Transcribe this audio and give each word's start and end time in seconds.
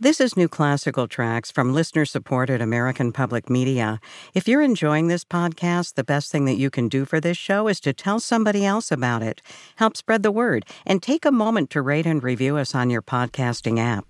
This 0.00 0.20
is 0.20 0.36
New 0.36 0.46
Classical 0.46 1.08
Tracks 1.08 1.50
from 1.50 1.74
listener 1.74 2.04
supported 2.04 2.60
American 2.60 3.10
Public 3.10 3.50
Media. 3.50 3.98
If 4.32 4.46
you're 4.46 4.62
enjoying 4.62 5.08
this 5.08 5.24
podcast, 5.24 5.94
the 5.94 6.04
best 6.04 6.30
thing 6.30 6.44
that 6.44 6.54
you 6.54 6.70
can 6.70 6.88
do 6.88 7.04
for 7.04 7.18
this 7.18 7.36
show 7.36 7.66
is 7.66 7.80
to 7.80 7.92
tell 7.92 8.20
somebody 8.20 8.64
else 8.64 8.92
about 8.92 9.24
it. 9.24 9.42
Help 9.74 9.96
spread 9.96 10.22
the 10.22 10.30
word 10.30 10.64
and 10.86 11.02
take 11.02 11.24
a 11.24 11.32
moment 11.32 11.70
to 11.70 11.82
rate 11.82 12.06
and 12.06 12.22
review 12.22 12.56
us 12.58 12.76
on 12.76 12.90
your 12.90 13.02
podcasting 13.02 13.80
app. 13.80 14.06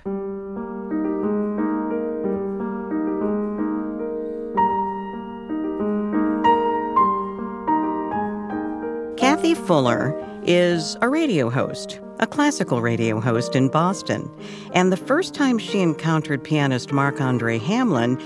Cathy 9.16 9.54
Fuller 9.54 10.27
is 10.48 10.96
a 11.02 11.08
radio 11.10 11.50
host 11.50 12.00
a 12.20 12.26
classical 12.26 12.80
radio 12.80 13.20
host 13.20 13.54
in 13.54 13.68
Boston. 13.68 14.28
And 14.72 14.90
the 14.90 14.96
first 14.96 15.34
time 15.34 15.58
she 15.58 15.80
encountered 15.80 16.42
pianist 16.42 16.90
Marc 16.90 17.20
Andre 17.20 17.60
Hamelin, 17.60 18.20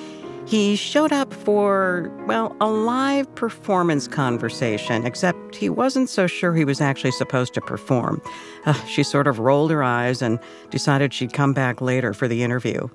he 0.46 0.76
showed 0.76 1.12
up 1.12 1.32
for, 1.32 2.10
well, 2.26 2.56
a 2.60 2.68
live 2.68 3.32
performance 3.34 4.08
conversation, 4.08 5.04
except 5.04 5.56
he 5.56 5.68
wasn't 5.68 6.08
so 6.08 6.26
sure 6.26 6.54
he 6.54 6.64
was 6.64 6.80
actually 6.80 7.12
supposed 7.12 7.54
to 7.54 7.60
perform. 7.60 8.22
Uh, 8.64 8.72
she 8.86 9.02
sort 9.02 9.26
of 9.26 9.38
rolled 9.38 9.70
her 9.70 9.82
eyes 9.82 10.22
and 10.22 10.38
decided 10.70 11.12
she'd 11.12 11.32
come 11.32 11.52
back 11.52 11.80
later 11.80 12.14
for 12.14 12.28
the 12.28 12.42
interview. 12.42 12.88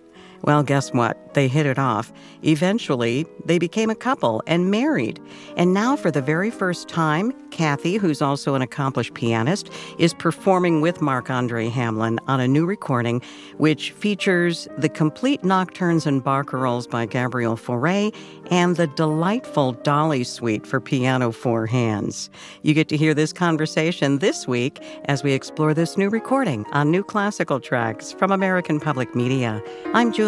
Well, 0.44 0.64
guess 0.64 0.94
what? 0.94 1.34
They 1.34 1.48
hit 1.48 1.66
it 1.66 1.80
off. 1.80 2.14
Eventually, 2.44 3.26
they 3.46 3.60
became 3.60 3.90
a 3.90 3.96
couple 3.96 4.42
and 4.48 4.72
married. 4.72 5.20
And 5.56 5.74
now, 5.74 5.96
for 5.96 6.12
the 6.12 6.22
very 6.22 6.50
first 6.50 6.88
time, 6.88 7.32
Cathy, 7.50 7.98
who's 7.98 8.22
also 8.22 8.56
an 8.56 8.62
accomplished 8.62 9.14
pianist, 9.14 9.70
is 9.98 10.14
performing 10.14 10.82
with 10.82 11.02
Marc 11.02 11.30
Andre 11.30 11.70
Hamelin 11.70 12.20
on 12.28 12.40
a 12.40 12.48
new 12.48 12.66
recording, 12.66 13.22
which 13.58 13.92
features 13.92 14.68
the 14.78 14.90
complete 14.90 15.44
nocturnes 15.44 16.06
and 16.06 16.24
barcarolles 16.24 16.90
by 16.90 17.06
Gabriel 17.06 17.56
Fauré 17.56 18.14
and 18.52 18.76
the 18.76 18.88
delightful 18.88 19.74
Dolly 19.74 20.24
Suite 20.24 20.66
for 20.66 20.80
piano 20.80 21.32
four 21.32 21.66
hands. 21.66 22.30
You 22.62 22.74
get 22.74 22.90
to 22.90 22.98
hear 22.98 23.14
this 23.14 23.34
conversation 23.34 24.20
this 24.20 24.48
week 24.48 24.80
as 25.06 25.24
we 25.24 25.34
explore 25.34 25.74
this 25.74 25.98
new 25.98 26.10
recording 26.10 26.66
on 26.72 26.92
New 26.92 27.04
Classical 27.04 27.60
Tracks 27.60 28.14
from 28.14 28.32
American 28.32 28.80
Public 28.80 29.16
Media. 29.16 29.62
I'm 29.94 30.14
Julie 30.14 30.27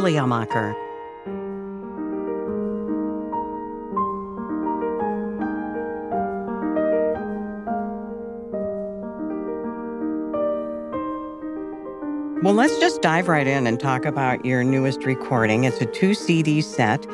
Well, 12.42 12.54
let's 12.54 12.80
just 12.80 13.02
dive 13.02 13.28
right 13.28 13.46
in 13.46 13.68
and 13.68 13.78
talk 13.78 14.06
about 14.06 14.46
your 14.46 14.64
newest 14.64 15.04
recording. 15.04 15.66
It's 15.66 15.82
a 15.82 15.86
two 15.86 16.14
CD 16.14 16.62
set, 16.62 17.06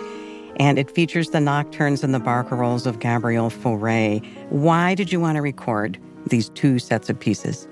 and 0.58 0.78
it 0.78 0.92
features 0.92 1.32
the 1.32 1.40
nocturnes 1.40 2.04
and 2.04 2.14
the 2.14 2.20
barcarolles 2.20 2.86
of 2.86 3.00
Gabriel 3.00 3.50
Fauré. 3.50 4.24
Why 4.50 4.94
did 4.94 5.12
you 5.12 5.20
want 5.20 5.38
to 5.38 5.42
record 5.42 5.98
these 6.28 6.50
two 6.50 6.78
sets 6.78 7.10
of 7.10 7.20
pieces? 7.20 7.68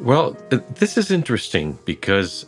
Well, 0.00 0.36
this 0.50 0.98
is 0.98 1.10
interesting 1.10 1.78
because 1.86 2.44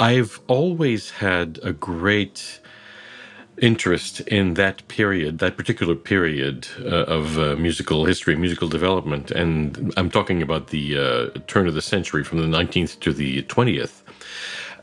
I've 0.00 0.40
always 0.46 1.10
had 1.10 1.58
a 1.62 1.72
great 1.72 2.60
interest 3.60 4.20
in 4.20 4.54
that 4.54 4.86
period, 4.86 5.38
that 5.40 5.56
particular 5.56 5.96
period 5.96 6.68
uh, 6.80 7.04
of 7.04 7.38
uh, 7.38 7.56
musical 7.56 8.04
history, 8.04 8.36
musical 8.36 8.68
development, 8.68 9.32
and 9.32 9.92
I'm 9.96 10.10
talking 10.10 10.40
about 10.42 10.68
the 10.68 10.96
uh, 10.96 11.38
turn 11.48 11.66
of 11.66 11.74
the 11.74 11.82
century 11.82 12.22
from 12.22 12.38
the 12.38 12.58
19th 12.58 13.00
to 13.00 13.12
the 13.12 13.42
20th. 13.42 14.02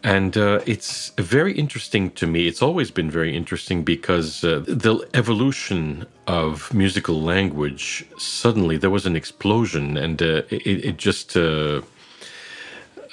And 0.04 0.38
uh, 0.38 0.60
it's 0.68 1.10
very 1.18 1.54
interesting 1.54 2.12
to 2.12 2.28
me. 2.28 2.48
It's 2.48 2.62
always 2.62 2.92
been 2.92 3.10
very 3.10 3.36
interesting 3.36 3.84
because 3.84 4.44
uh, 4.44 4.64
the 4.68 5.08
evolution 5.16 6.06
of 6.28 6.72
musical 6.74 7.22
language 7.22 8.06
suddenly 8.18 8.78
there 8.78 8.92
was 8.92 9.06
an 9.06 9.16
explosion, 9.16 9.98
and 9.98 10.22
uh, 10.22 10.44
it, 10.50 10.86
it, 10.86 10.98
just 10.98 11.36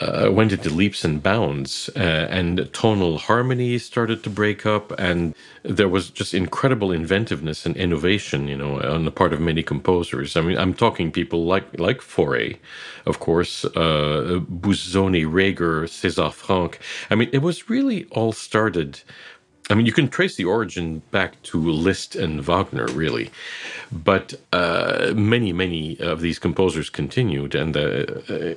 uh, 0.03 0.31
went 0.33 0.53
into 0.53 0.71
leaps 0.71 1.05
and 1.05 1.23
bounds, 1.23 1.91
uh, 1.97 2.27
and 2.31 2.69
tonal 2.73 3.19
harmony 3.19 3.79
started 3.79 4.23
to 4.25 4.31
break 4.31 4.67
up, 4.67 4.93
and 4.99 5.35
there 5.63 5.89
was 5.89 6.11
just 6.11 6.35
incredible 6.35 6.93
inventiveness 6.93 7.67
and 7.67 7.77
innovation, 7.77 8.49
you 8.49 8.57
know, 8.57 8.81
on 8.81 9.05
the 9.05 9.11
part 9.11 9.33
of 9.33 9.41
many 9.41 9.63
composers. 9.63 10.37
I 10.37 10.41
mean, 10.41 10.59
I'm 10.59 10.75
talking 10.75 11.13
people 11.13 11.45
like 11.47 11.79
like 11.79 12.01
Fauré, 12.01 12.59
of 13.07 13.21
course, 13.21 13.65
uh, 13.65 14.41
Busoni, 14.51 15.25
Reger, 15.31 15.83
César 15.83 16.33
Franck. 16.33 16.81
I 17.11 17.15
mean, 17.15 17.31
it 17.33 17.43
was 17.43 17.71
really 17.71 18.07
all 18.11 18.33
started 18.33 19.01
I 19.71 19.75
mean, 19.75 19.87
you 19.87 19.93
can 19.93 20.09
trace 20.09 20.35
the 20.35 20.45
origin 20.45 21.03
back 21.13 21.41
to 21.45 21.59
Liszt 21.59 22.17
and 22.17 22.41
Wagner, 22.41 22.87
really, 22.89 23.31
but 23.93 24.35
uh, 24.53 25.13
many, 25.15 25.53
many 25.53 25.99
of 26.01 26.21
these 26.21 26.39
composers 26.39 26.91
continued, 26.91 27.55
and 27.55 27.77
uh, 27.77 28.05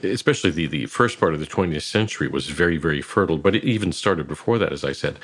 especially 0.03 0.49
the, 0.49 0.65
the 0.65 0.87
first 0.87 1.19
part 1.19 1.35
of 1.35 1.39
the 1.39 1.45
20th 1.45 1.83
century 1.83 2.27
was 2.27 2.47
very, 2.49 2.77
very 2.77 3.01
fertile, 3.01 3.37
but 3.37 3.55
it 3.55 3.63
even 3.63 3.91
started 3.91 4.27
before 4.27 4.57
that, 4.57 4.73
as 4.73 4.83
I 4.83 4.93
said. 4.93 5.19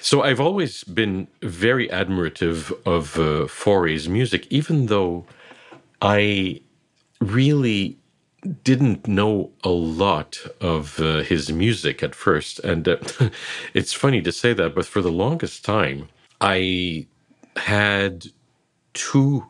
So 0.00 0.22
I've 0.22 0.40
always 0.40 0.82
been 0.84 1.28
very 1.40 1.88
admirative 1.88 2.72
of 2.84 3.16
uh, 3.16 3.46
Fauré's 3.46 4.08
music, 4.08 4.46
even 4.50 4.86
though 4.86 5.24
I 6.00 6.60
really 7.20 7.96
didn't 8.64 9.06
know 9.06 9.50
a 9.62 9.70
lot 9.70 10.38
of 10.60 10.98
uh, 11.00 11.22
his 11.22 11.52
music 11.52 12.02
at 12.02 12.14
first. 12.14 12.58
And 12.60 12.88
uh, 12.88 12.96
it's 13.74 13.92
funny 13.92 14.20
to 14.22 14.32
say 14.32 14.52
that, 14.54 14.74
but 14.74 14.86
for 14.86 15.00
the 15.00 15.12
longest 15.12 15.64
time, 15.64 16.08
I 16.40 17.06
had 17.56 18.26
two 18.94 19.46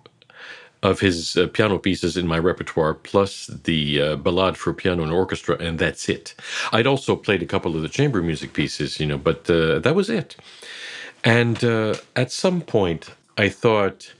of 0.83 1.01
his 1.01 1.37
uh, 1.37 1.47
piano 1.47 1.79
pieces 1.79 2.17
in 2.17 2.27
my 2.27 2.39
repertoire, 2.39 2.95
plus 2.95 3.47
the 3.47 4.03
uh, 4.03 4.17
ballade 4.17 4.57
for 4.57 4.73
piano 4.73 5.03
and 5.05 5.13
orchestra, 5.13 5.57
and 5.59 5.79
that's 5.79 6.09
it. 6.09 6.35
I'd 6.73 6.89
also 6.89 7.15
played 7.15 7.43
a 7.43 7.47
couple 7.47 7.77
of 7.77 7.83
the 7.83 7.89
chamber 7.89 8.21
music 8.21 8.53
pieces, 8.53 8.99
you 8.99 9.07
know, 9.07 9.19
but 9.19 9.49
uh, 9.49 9.79
that 9.79 9.95
was 9.95 10.11
it. 10.11 10.37
And 11.23 11.63
uh, 11.63 11.95
at 12.17 12.33
some 12.33 12.61
point, 12.61 13.11
I 13.39 13.49
thought, 13.49 14.13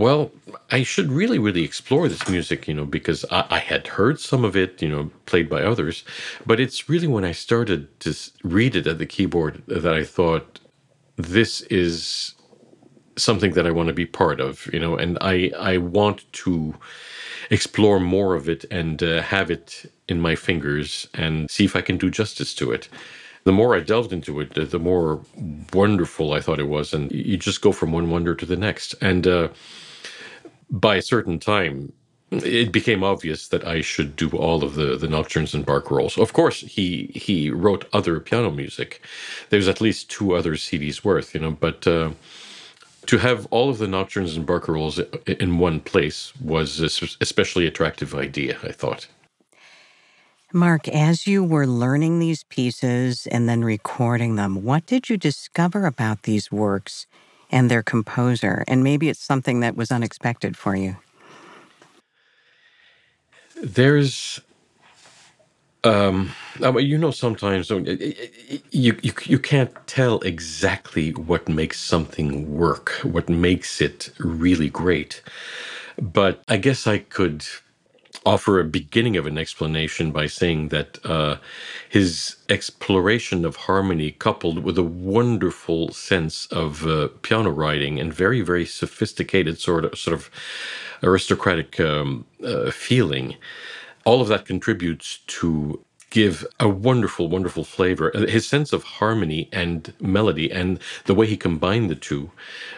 well, 0.00 0.32
I 0.70 0.82
should 0.82 1.12
really, 1.12 1.38
really 1.38 1.62
explore 1.62 2.08
this 2.08 2.28
music, 2.28 2.66
you 2.66 2.74
know, 2.74 2.84
because 2.84 3.24
I, 3.30 3.46
I, 3.50 3.58
had 3.58 3.86
heard 3.86 4.18
some 4.18 4.44
of 4.44 4.56
it, 4.56 4.82
you 4.82 4.88
know, 4.88 5.10
played 5.26 5.48
by 5.48 5.62
others. 5.62 6.04
But 6.46 6.60
it's 6.60 6.88
really 6.88 7.06
when 7.06 7.24
I 7.24 7.32
started 7.32 8.00
to 8.00 8.14
read 8.42 8.74
it 8.74 8.86
at 8.86 8.98
the 8.98 9.06
keyboard 9.06 9.62
that 9.66 9.86
I 9.86 10.04
thought, 10.04 10.60
this 11.16 11.60
is 11.62 12.34
something 13.16 13.52
that 13.52 13.66
I 13.66 13.70
want 13.70 13.88
to 13.88 13.92
be 13.92 14.06
part 14.06 14.40
of, 14.40 14.68
you 14.72 14.80
know, 14.80 14.96
and 14.96 15.18
I, 15.20 15.52
I 15.58 15.76
want 15.76 16.30
to 16.44 16.74
explore 17.50 18.00
more 18.00 18.34
of 18.34 18.48
it 18.48 18.64
and 18.70 19.02
uh, 19.02 19.22
have 19.22 19.50
it 19.50 19.92
in 20.08 20.20
my 20.20 20.34
fingers 20.34 21.06
and 21.14 21.50
see 21.50 21.64
if 21.64 21.76
I 21.76 21.82
can 21.82 21.98
do 21.98 22.10
justice 22.10 22.54
to 22.54 22.72
it 22.72 22.88
the 23.44 23.52
more 23.52 23.74
I 23.74 23.80
delved 23.80 24.12
into 24.12 24.40
it, 24.40 24.54
the 24.54 24.78
more 24.78 25.20
wonderful 25.72 26.32
I 26.32 26.40
thought 26.40 26.60
it 26.60 26.68
was. 26.68 26.92
And 26.92 27.10
you 27.10 27.36
just 27.36 27.62
go 27.62 27.72
from 27.72 27.92
one 27.92 28.10
wonder 28.10 28.34
to 28.34 28.46
the 28.46 28.56
next. 28.56 28.94
And 29.00 29.26
uh, 29.26 29.48
by 30.70 30.96
a 30.96 31.02
certain 31.02 31.38
time, 31.38 31.92
it 32.30 32.70
became 32.70 33.02
obvious 33.02 33.48
that 33.48 33.66
I 33.66 33.80
should 33.80 34.14
do 34.14 34.30
all 34.30 34.62
of 34.62 34.74
the, 34.74 34.96
the 34.96 35.08
nocturnes 35.08 35.52
and 35.52 35.66
bark 35.66 35.86
barcarolles. 35.86 36.20
Of 36.20 36.32
course, 36.32 36.60
he 36.60 37.10
he 37.14 37.50
wrote 37.50 37.88
other 37.92 38.20
piano 38.20 38.50
music. 38.50 39.02
There's 39.48 39.68
at 39.68 39.80
least 39.80 40.10
two 40.10 40.34
other 40.34 40.54
CDs 40.54 41.02
worth, 41.04 41.34
you 41.34 41.40
know, 41.40 41.50
but 41.50 41.86
uh, 41.86 42.10
to 43.06 43.18
have 43.18 43.46
all 43.50 43.68
of 43.68 43.78
the 43.78 43.88
nocturnes 43.88 44.36
and 44.36 44.46
bark 44.46 44.66
barcarolles 44.66 44.98
in 45.40 45.58
one 45.58 45.80
place 45.80 46.32
was 46.40 46.80
especially 47.20 47.66
attractive 47.66 48.14
idea, 48.14 48.58
I 48.62 48.72
thought. 48.72 49.08
Mark, 50.52 50.88
as 50.88 51.26
you 51.28 51.44
were 51.44 51.66
learning 51.66 52.18
these 52.18 52.42
pieces 52.44 53.26
and 53.28 53.48
then 53.48 53.62
recording 53.62 54.34
them, 54.34 54.64
what 54.64 54.84
did 54.84 55.08
you 55.08 55.16
discover 55.16 55.86
about 55.86 56.24
these 56.24 56.50
works 56.50 57.06
and 57.50 57.70
their 57.70 57.82
composer. 57.82 58.64
And 58.68 58.84
maybe 58.84 59.08
it's 59.08 59.20
something 59.22 59.60
that 59.60 59.76
was 59.76 59.90
unexpected 59.90 60.56
for 60.56 60.76
you. 60.76 60.96
There's 63.62 64.40
um, 65.82 66.32
you 66.78 66.98
know, 66.98 67.10
sometimes 67.10 67.70
you, 67.70 68.14
you 68.70 69.12
you 69.24 69.38
can't 69.38 69.74
tell 69.86 70.20
exactly 70.20 71.12
what 71.12 71.48
makes 71.48 71.80
something 71.80 72.54
work, 72.54 72.90
what 73.02 73.28
makes 73.28 73.80
it 73.80 74.10
really 74.18 74.68
great. 74.68 75.22
But 76.00 76.42
I 76.48 76.58
guess 76.58 76.86
I 76.86 76.98
could 76.98 77.46
offer 78.26 78.60
a 78.60 78.64
beginning 78.64 79.16
of 79.16 79.26
an 79.26 79.38
explanation 79.38 80.12
by 80.12 80.26
saying 80.26 80.68
that 80.68 80.98
uh, 81.04 81.36
his 81.88 82.36
exploration 82.48 83.44
of 83.44 83.56
harmony, 83.56 84.12
coupled 84.12 84.60
with 84.64 84.78
a 84.78 84.82
wonderful 84.82 85.90
sense 85.92 86.46
of 86.46 86.86
uh, 86.86 87.08
piano 87.22 87.50
writing 87.50 88.00
and 88.00 88.12
very, 88.14 88.42
very 88.42 88.66
sophisticated 88.66 89.58
sort 89.58 89.84
of 89.84 89.98
sort 89.98 90.14
of 90.14 90.30
aristocratic 91.02 91.80
um, 91.80 92.26
uh, 92.44 92.70
feeling, 92.70 93.36
all 94.04 94.20
of 94.20 94.28
that 94.28 94.46
contributes 94.46 95.18
to 95.26 95.84
give 96.10 96.46
a 96.60 96.68
wonderful, 96.68 97.28
wonderful 97.28 97.64
flavor. 97.64 98.14
Uh, 98.16 98.26
his 98.26 98.46
sense 98.48 98.72
of 98.72 98.84
harmony 98.84 99.48
and 99.52 99.94
melody, 100.00 100.50
and 100.50 100.78
the 101.06 101.14
way 101.14 101.26
he 101.26 101.36
combined 101.36 101.90
the 101.90 101.94
two, 101.94 102.30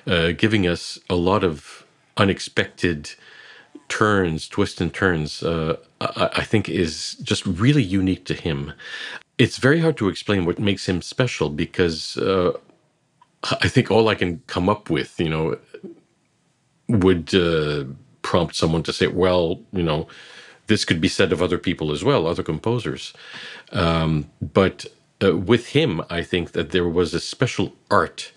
uh, 0.06 0.32
giving 0.32 0.67
us 0.67 0.99
a 1.11 1.17
lot 1.17 1.44
of 1.44 1.85
unexpected 2.17 3.14
turns, 3.92 4.48
twists 4.48 4.80
and 4.80 4.92
turns, 4.94 5.42
uh, 5.42 5.76
I, 6.00 6.30
I, 6.36 6.44
think 6.44 6.66
is 6.66 7.14
just 7.16 7.44
really 7.44 7.82
unique 7.82 8.24
to 8.24 8.34
him. 8.34 8.72
It's 9.36 9.58
very 9.58 9.80
hard 9.80 9.98
to 9.98 10.08
explain 10.08 10.46
what 10.46 10.58
makes 10.58 10.88
him 10.88 11.02
special 11.02 11.50
because 11.50 12.16
uh, 12.16 12.52
I 13.64 13.68
think 13.68 13.90
all 13.90 14.08
I 14.08 14.14
can 14.14 14.40
come 14.46 14.70
up 14.70 14.88
with, 14.88 15.20
you 15.20 15.28
know, 15.28 15.58
would 16.88 17.34
uh, 17.34 17.84
prompt 18.22 18.56
someone 18.56 18.82
to 18.84 18.94
say, 18.94 19.08
well, 19.08 19.60
you 19.74 19.82
know, 19.82 20.08
this 20.68 20.86
could 20.86 21.00
be 21.02 21.08
said 21.08 21.30
of 21.30 21.42
other 21.42 21.58
people 21.58 21.92
as 21.92 22.02
well, 22.02 22.26
other 22.26 22.42
composers. 22.42 23.12
Um, 23.72 24.30
but 24.40 24.86
uh, 25.22 25.36
with 25.36 25.68
him, 25.68 26.00
I 26.08 26.22
think 26.22 26.52
that 26.52 26.70
there 26.70 26.88
was 26.88 27.12
a 27.12 27.20
special 27.20 27.74
art 27.90 28.32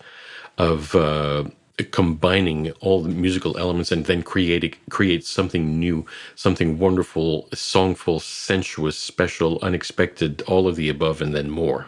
of 0.58 0.94
uh, 0.94 1.44
combining 1.84 2.70
all 2.80 3.02
the 3.02 3.08
musical 3.08 3.58
elements 3.58 3.92
and 3.92 4.06
then 4.06 4.22
creating 4.22 4.74
create 4.90 5.24
something 5.24 5.78
new, 5.78 6.06
something 6.34 6.78
wonderful, 6.78 7.48
songful, 7.52 8.20
sensuous, 8.20 8.98
special, 8.98 9.58
unexpected, 9.62 10.42
all 10.42 10.66
of 10.68 10.76
the 10.76 10.88
above, 10.88 11.20
and 11.20 11.34
then 11.34 11.50
more. 11.50 11.86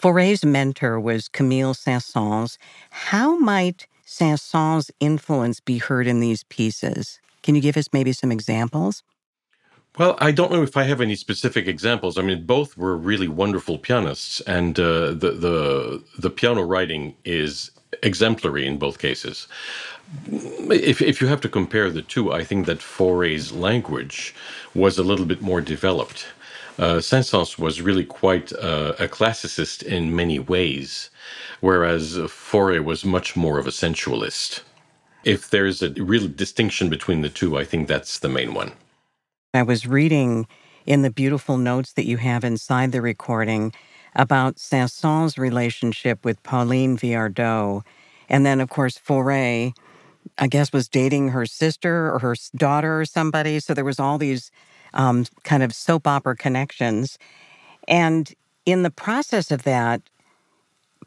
Fauré's 0.00 0.44
mentor 0.44 1.00
was 1.00 1.28
Camille 1.28 1.74
Saint-Saëns. 1.74 2.58
How 2.90 3.38
might 3.38 3.86
Saint-Saëns' 4.04 4.90
influence 5.00 5.60
be 5.60 5.78
heard 5.78 6.06
in 6.06 6.20
these 6.20 6.44
pieces? 6.44 7.18
Can 7.42 7.54
you 7.54 7.62
give 7.62 7.76
us 7.76 7.88
maybe 7.92 8.12
some 8.12 8.30
examples? 8.30 9.02
Well, 9.98 10.16
I 10.18 10.32
don't 10.32 10.52
know 10.52 10.62
if 10.62 10.76
I 10.76 10.82
have 10.82 11.00
any 11.00 11.16
specific 11.16 11.66
examples. 11.66 12.18
I 12.18 12.22
mean, 12.22 12.44
both 12.44 12.76
were 12.76 12.96
really 12.96 13.28
wonderful 13.28 13.78
pianists, 13.78 14.42
and 14.42 14.78
uh, 14.78 15.12
the 15.12 15.30
the 15.30 16.04
the 16.18 16.28
piano 16.28 16.62
writing 16.62 17.16
is 17.24 17.70
exemplary 18.02 18.66
in 18.66 18.78
both 18.78 18.98
cases. 18.98 19.48
If 20.70 21.02
if 21.02 21.20
you 21.20 21.26
have 21.26 21.40
to 21.40 21.48
compare 21.48 21.90
the 21.90 22.02
two, 22.02 22.32
I 22.32 22.44
think 22.44 22.66
that 22.66 22.78
Fauré's 22.78 23.52
language 23.52 24.34
was 24.74 24.98
a 24.98 25.02
little 25.02 25.26
bit 25.26 25.42
more 25.42 25.60
developed. 25.60 26.26
Uh, 26.78 27.00
Saint-Saëns 27.00 27.58
was 27.58 27.80
really 27.80 28.04
quite 28.04 28.52
uh, 28.52 28.92
a 28.98 29.08
classicist 29.08 29.82
in 29.82 30.14
many 30.14 30.38
ways, 30.38 31.10
whereas 31.60 32.18
Fauré 32.18 32.84
was 32.84 33.04
much 33.04 33.34
more 33.34 33.58
of 33.58 33.66
a 33.66 33.72
sensualist. 33.72 34.62
If 35.24 35.48
there's 35.50 35.82
a 35.82 35.90
real 35.90 36.28
distinction 36.28 36.90
between 36.90 37.22
the 37.22 37.30
two, 37.30 37.56
I 37.56 37.64
think 37.64 37.88
that's 37.88 38.18
the 38.18 38.28
main 38.28 38.52
one. 38.52 38.72
I 39.54 39.62
was 39.62 39.86
reading 39.86 40.46
in 40.84 41.02
the 41.02 41.10
beautiful 41.10 41.56
notes 41.56 41.94
that 41.94 42.06
you 42.06 42.18
have 42.18 42.44
inside 42.44 42.92
the 42.92 43.02
recording 43.02 43.72
about 44.16 44.58
Saint-Saëns' 44.58 45.38
relationship 45.38 46.24
with 46.24 46.42
Pauline 46.42 46.96
Viardot. 46.96 47.82
And 48.28 48.44
then, 48.44 48.60
of 48.60 48.68
course, 48.70 48.98
Fauré, 48.98 49.72
I 50.38 50.46
guess, 50.48 50.72
was 50.72 50.88
dating 50.88 51.28
her 51.28 51.46
sister 51.46 52.12
or 52.12 52.18
her 52.18 52.34
daughter 52.56 53.00
or 53.00 53.04
somebody. 53.04 53.60
So 53.60 53.74
there 53.74 53.84
was 53.84 54.00
all 54.00 54.18
these 54.18 54.50
um, 54.94 55.26
kind 55.44 55.62
of 55.62 55.74
soap 55.74 56.06
opera 56.06 56.34
connections. 56.34 57.18
And 57.86 58.32
in 58.64 58.82
the 58.82 58.90
process 58.90 59.50
of 59.50 59.62
that, 59.62 60.00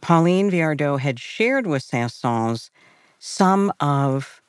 Pauline 0.02 0.50
Viardot 0.50 1.00
had 1.00 1.20
shared 1.20 1.68
with 1.68 1.84
Saint-Saëns 1.84 2.70
some 3.18 3.74
of 3.82 4.42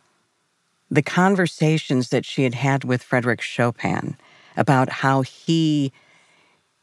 the 0.91 1.03
conversations 1.03 2.11
that 2.11 2.25
she 2.25 2.45
had 2.45 2.55
had 2.55 2.85
with 2.85 3.03
Frederick 3.03 3.41
Chopin 3.41 4.17
about 4.57 4.89
how 4.89 5.23
he 5.23 5.93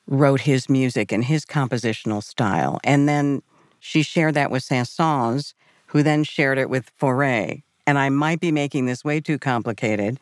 wrote 0.07 0.41
his 0.41 0.69
music 0.69 1.11
and 1.11 1.25
his 1.25 1.45
compositional 1.45 2.23
style. 2.23 2.79
And 2.83 3.07
then 3.07 3.41
she 3.79 4.01
shared 4.01 4.33
that 4.35 4.51
with 4.51 4.63
Saint-Saëns, 4.63 5.53
who 5.87 6.03
then 6.03 6.23
shared 6.23 6.57
it 6.57 6.69
with 6.69 6.91
Fauré. 6.97 7.63
And 7.85 7.97
I 7.97 8.09
might 8.09 8.39
be 8.39 8.51
making 8.51 8.85
this 8.85 9.03
way 9.03 9.19
too 9.19 9.37
complicated. 9.37 10.19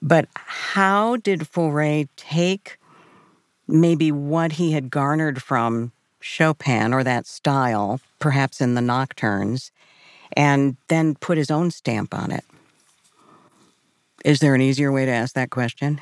But 0.00 0.28
how 0.34 1.16
did 1.16 1.40
Fauré 1.40 2.08
take 2.16 2.78
maybe 3.66 4.10
what 4.10 4.52
he 4.52 4.72
had 4.72 4.90
garnered 4.90 5.42
from 5.42 5.92
Chopin 6.20 6.92
or 6.92 7.04
that 7.04 7.26
style, 7.26 8.00
perhaps 8.18 8.60
in 8.60 8.74
the 8.74 8.80
nocturnes, 8.80 9.70
and 10.32 10.76
then 10.88 11.14
put 11.14 11.38
his 11.38 11.50
own 11.50 11.70
stamp 11.70 12.14
on 12.14 12.30
it. 12.30 12.44
Is 14.24 14.40
there 14.40 14.54
an 14.54 14.60
easier 14.60 14.90
way 14.90 15.06
to 15.06 15.12
ask 15.12 15.34
that 15.34 15.50
question? 15.50 16.00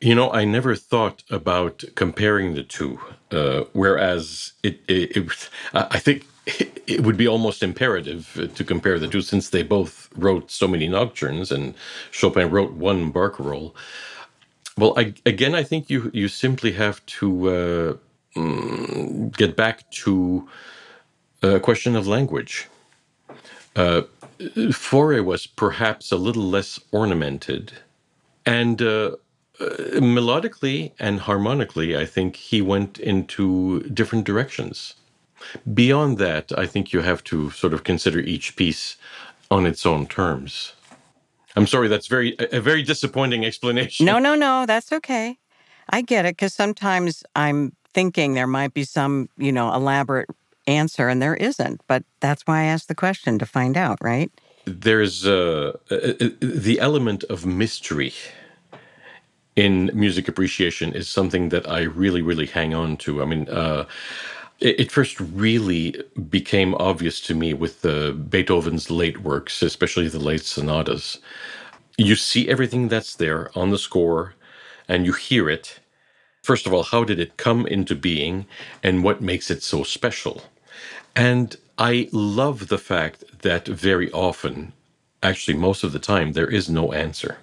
You 0.00 0.14
know, 0.14 0.32
I 0.32 0.44
never 0.44 0.76
thought 0.76 1.24
about 1.30 1.84
comparing 1.96 2.54
the 2.54 2.62
two. 2.64 3.00
Uh, 3.32 3.64
whereas 3.74 4.52
it, 4.62 4.80
it, 4.88 5.16
it, 5.16 5.50
I 5.74 5.98
think 5.98 6.26
it 6.46 7.02
would 7.02 7.16
be 7.16 7.28
almost 7.28 7.62
imperative 7.62 8.50
to 8.54 8.64
compare 8.64 8.98
the 8.98 9.08
two, 9.08 9.22
since 9.22 9.50
they 9.50 9.62
both 9.62 10.08
wrote 10.16 10.50
so 10.50 10.68
many 10.68 10.88
nocturnes, 10.88 11.52
and 11.52 11.74
Chopin 12.12 12.50
wrote 12.50 12.72
one 12.72 13.12
barcarolle. 13.12 13.74
Well, 14.78 14.94
I, 14.98 15.14
again, 15.26 15.54
I 15.54 15.62
think 15.64 15.90
you 15.90 16.10
you 16.14 16.28
simply 16.28 16.72
have 16.72 17.04
to 17.18 17.48
uh, 17.48 17.94
mm, 18.36 19.36
get 19.36 19.56
back 19.56 19.90
to 20.04 20.48
a 21.42 21.60
question 21.60 21.96
of 21.96 22.06
language. 22.06 22.68
Uh, 23.76 24.02
Fauré 24.40 25.24
was 25.24 25.46
perhaps 25.46 26.12
a 26.12 26.16
little 26.16 26.44
less 26.44 26.80
ornamented, 26.92 27.72
and 28.46 28.82
uh, 28.82 29.16
uh, 29.60 30.00
melodically 30.00 30.92
and 30.98 31.20
harmonically, 31.20 31.96
I 31.96 32.06
think 32.06 32.36
he 32.36 32.62
went 32.62 32.98
into 32.98 33.80
different 33.82 34.24
directions. 34.24 34.94
Beyond 35.72 36.18
that, 36.18 36.52
I 36.58 36.66
think 36.66 36.92
you 36.92 37.00
have 37.00 37.22
to 37.24 37.50
sort 37.50 37.72
of 37.72 37.84
consider 37.84 38.20
each 38.20 38.56
piece 38.56 38.96
on 39.50 39.66
its 39.66 39.84
own 39.84 40.06
terms. 40.06 40.74
I'm 41.56 41.66
sorry, 41.66 41.88
that's 41.88 42.06
very 42.06 42.36
a 42.52 42.60
very 42.60 42.82
disappointing 42.82 43.44
explanation. 43.44 44.06
No, 44.06 44.18
no, 44.18 44.34
no, 44.34 44.66
that's 44.66 44.92
okay. 44.92 45.38
I 45.88 46.02
get 46.02 46.24
it 46.24 46.36
because 46.36 46.54
sometimes 46.54 47.24
I'm 47.34 47.72
thinking 47.92 48.34
there 48.34 48.46
might 48.46 48.72
be 48.72 48.84
some, 48.84 49.28
you 49.36 49.50
know, 49.50 49.74
elaborate 49.74 50.28
answer, 50.66 51.08
and 51.08 51.20
there 51.20 51.34
isn't. 51.34 51.80
But 51.88 52.04
that's 52.20 52.42
why 52.46 52.60
I 52.60 52.64
asked 52.64 52.88
the 52.88 52.94
question 52.94 53.38
to 53.38 53.46
find 53.46 53.76
out, 53.76 53.98
right? 54.00 54.30
There's 54.64 55.26
uh, 55.26 55.76
uh, 55.90 55.94
uh, 55.94 56.28
the 56.40 56.78
element 56.80 57.24
of 57.24 57.44
mystery 57.44 58.12
in 59.60 59.90
music 59.92 60.26
appreciation 60.26 60.92
is 60.94 61.06
something 61.06 61.50
that 61.50 61.68
I 61.68 61.82
really, 61.82 62.22
really 62.22 62.46
hang 62.46 62.72
on 62.72 62.96
to. 63.04 63.22
I 63.22 63.26
mean, 63.26 63.46
uh, 63.50 63.84
it, 64.58 64.90
first 64.90 65.20
really 65.20 66.02
became 66.30 66.74
obvious 66.76 67.20
to 67.22 67.34
me 67.34 67.52
with 67.52 67.82
the 67.82 68.12
Beethoven's 68.12 68.90
late 68.90 69.18
works, 69.20 69.62
especially 69.62 70.08
the 70.08 70.18
late 70.30 70.44
sonatas. 70.44 71.18
You 71.98 72.16
see 72.16 72.48
everything 72.48 72.88
that's 72.88 73.14
there 73.16 73.50
on 73.54 73.68
the 73.70 73.78
score, 73.78 74.34
and 74.88 75.04
you 75.04 75.12
hear 75.12 75.50
it. 75.50 75.80
First 76.42 76.66
of 76.66 76.72
all, 76.72 76.84
how 76.84 77.04
did 77.04 77.20
it 77.20 77.36
come 77.36 77.66
into 77.66 77.94
being, 77.94 78.46
and 78.82 79.04
what 79.04 79.20
makes 79.20 79.50
it 79.50 79.62
so 79.62 79.82
special? 79.82 80.42
And 81.14 81.56
I 81.76 82.08
love 82.12 82.68
the 82.68 82.78
fact 82.92 83.42
that 83.42 83.66
very 83.68 84.10
often, 84.12 84.72
actually, 85.22 85.58
most 85.58 85.84
of 85.84 85.92
the 85.92 85.98
time, 86.12 86.32
there 86.32 86.50
is 86.50 86.70
no 86.70 86.94
answer. 86.94 87.38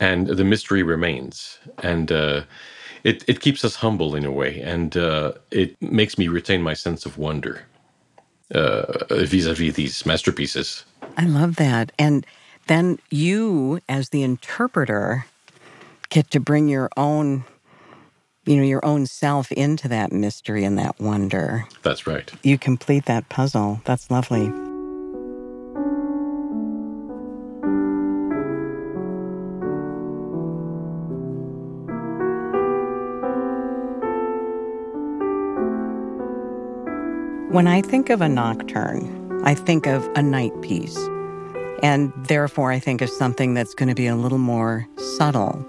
And 0.00 0.26
the 0.26 0.44
mystery 0.44 0.82
remains. 0.82 1.58
And 1.82 2.10
uh, 2.10 2.42
it, 3.04 3.24
it 3.28 3.40
keeps 3.40 3.64
us 3.64 3.76
humble 3.76 4.14
in 4.14 4.24
a 4.24 4.32
way. 4.32 4.60
And 4.60 4.96
uh, 4.96 5.32
it 5.50 5.80
makes 5.80 6.18
me 6.18 6.28
retain 6.28 6.62
my 6.62 6.74
sense 6.74 7.06
of 7.06 7.18
wonder 7.18 7.62
vis 8.50 9.46
a 9.46 9.54
vis 9.54 9.74
these 9.74 10.06
masterpieces. 10.06 10.84
I 11.16 11.24
love 11.24 11.56
that. 11.56 11.92
And 11.98 12.26
then 12.66 12.98
you, 13.10 13.80
as 13.88 14.10
the 14.10 14.22
interpreter, 14.22 15.26
get 16.08 16.30
to 16.30 16.40
bring 16.40 16.68
your 16.68 16.90
own 16.96 17.44
you 18.46 18.56
know, 18.56 18.62
your 18.62 18.84
own 18.84 19.06
self 19.06 19.50
into 19.52 19.88
that 19.88 20.12
mystery 20.12 20.64
and 20.64 20.76
that 20.78 21.00
wonder. 21.00 21.66
That's 21.82 22.06
right. 22.06 22.30
You 22.42 22.58
complete 22.58 23.06
that 23.06 23.26
puzzle. 23.30 23.80
That's 23.86 24.10
lovely. 24.10 24.52
When 37.54 37.68
I 37.68 37.82
think 37.82 38.10
of 38.10 38.20
a 38.20 38.28
nocturne, 38.28 39.40
I 39.44 39.54
think 39.54 39.86
of 39.86 40.04
a 40.16 40.22
night 40.22 40.52
piece. 40.60 40.98
And 41.84 42.12
therefore, 42.26 42.72
I 42.72 42.80
think 42.80 43.00
of 43.00 43.08
something 43.08 43.54
that's 43.54 43.74
going 43.74 43.88
to 43.88 43.94
be 43.94 44.08
a 44.08 44.16
little 44.16 44.38
more 44.38 44.88
subtle 44.96 45.64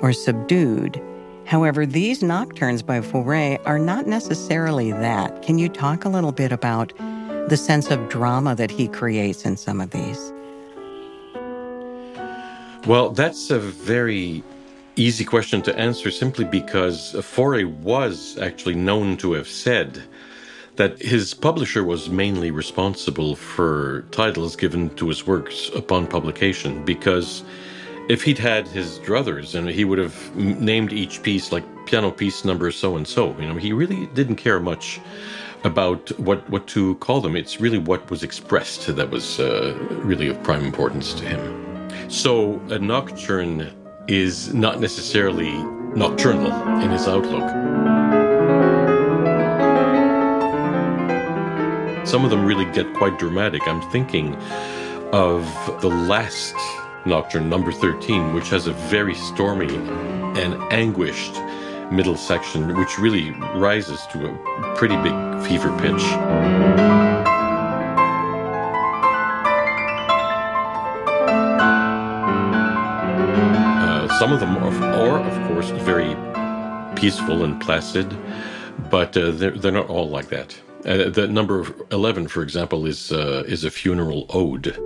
or 0.00 0.12
subdued 0.12 1.02
However, 1.46 1.84
these 1.84 2.22
nocturnes 2.22 2.82
by 2.82 3.00
Fauré 3.00 3.60
are 3.66 3.78
not 3.78 4.06
necessarily 4.06 4.92
that. 4.92 5.42
Can 5.42 5.58
you 5.58 5.68
talk 5.68 6.04
a 6.04 6.08
little 6.08 6.32
bit 6.32 6.52
about 6.52 6.96
the 7.48 7.56
sense 7.56 7.90
of 7.90 8.08
drama 8.08 8.54
that 8.54 8.70
he 8.70 8.88
creates 8.88 9.44
in 9.44 9.56
some 9.56 9.80
of 9.80 9.90
these? 9.90 10.32
Well, 12.86 13.10
that's 13.10 13.50
a 13.50 13.58
very 13.58 14.42
easy 14.96 15.24
question 15.24 15.60
to 15.62 15.78
answer 15.78 16.10
simply 16.10 16.44
because 16.44 17.12
Fauré 17.14 17.66
was 17.80 18.38
actually 18.38 18.74
known 18.74 19.16
to 19.18 19.32
have 19.32 19.48
said 19.48 20.02
that 20.76 21.00
his 21.00 21.34
publisher 21.34 21.84
was 21.84 22.08
mainly 22.08 22.50
responsible 22.50 23.36
for 23.36 24.04
titles 24.10 24.56
given 24.56 24.90
to 24.96 25.08
his 25.08 25.26
works 25.26 25.70
upon 25.74 26.06
publication 26.06 26.84
because 26.84 27.44
if 28.08 28.22
he'd 28.22 28.38
had 28.38 28.66
his 28.68 28.98
druthers 28.98 29.54
and 29.54 29.68
he 29.68 29.84
would 29.84 29.98
have 29.98 30.36
named 30.36 30.92
each 30.92 31.22
piece 31.22 31.52
like 31.52 31.64
piano 31.86 32.10
piece 32.10 32.44
number 32.44 32.70
so 32.70 32.96
and 32.96 33.06
so 33.06 33.38
you 33.38 33.46
know 33.46 33.54
he 33.54 33.72
really 33.72 34.06
didn't 34.14 34.36
care 34.36 34.60
much 34.60 35.00
about 35.64 36.16
what 36.20 36.48
what 36.50 36.66
to 36.68 36.94
call 36.96 37.20
them. 37.20 37.34
It's 37.34 37.60
really 37.60 37.78
what 37.78 38.08
was 38.10 38.22
expressed 38.22 38.94
that 38.94 39.10
was 39.10 39.40
uh, 39.40 39.74
really 40.04 40.28
of 40.28 40.40
prime 40.42 40.64
importance 40.64 41.14
to 41.14 41.24
him. 41.24 42.10
So 42.10 42.60
a 42.68 42.78
nocturne 42.78 43.72
is 44.06 44.52
not 44.52 44.78
necessarily 44.78 45.52
nocturnal 45.94 46.52
in 46.82 46.90
his 46.90 47.08
outlook 47.08 48.23
some 52.14 52.24
of 52.24 52.30
them 52.30 52.44
really 52.44 52.64
get 52.66 52.94
quite 52.94 53.18
dramatic 53.18 53.66
i'm 53.66 53.82
thinking 53.90 54.36
of 55.12 55.42
the 55.80 55.88
last 55.88 56.54
Nocturne 57.04 57.48
number 57.48 57.72
13, 57.72 58.32
which 58.32 58.48
has 58.50 58.68
a 58.68 58.72
very 58.72 59.16
stormy 59.16 59.74
and 60.40 60.54
anguished 60.72 61.34
middle 61.90 62.16
section, 62.16 62.76
which 62.78 63.00
really 63.00 63.32
rises 63.56 64.06
to 64.12 64.28
a 64.28 64.74
pretty 64.76 64.94
big 64.98 65.12
fever 65.42 65.76
pitch. 65.78 66.04
Uh, 73.82 74.18
some 74.20 74.32
of 74.32 74.38
them 74.38 74.56
are, 74.58 75.18
of 75.18 75.48
course, 75.48 75.70
very 75.82 76.14
peaceful 76.94 77.42
and 77.44 77.60
placid, 77.60 78.16
but 78.88 79.16
uh, 79.16 79.32
they're, 79.32 79.50
they're 79.50 79.72
not 79.72 79.88
all 79.88 80.08
like 80.08 80.28
that. 80.28 80.56
Uh, 80.84 81.08
the 81.08 81.26
number 81.26 81.66
11, 81.90 82.28
for 82.28 82.42
example, 82.42 82.84
is, 82.86 83.10
uh, 83.10 83.42
is 83.46 83.64
a 83.64 83.70
funeral 83.70 84.26
ode. 84.28 84.76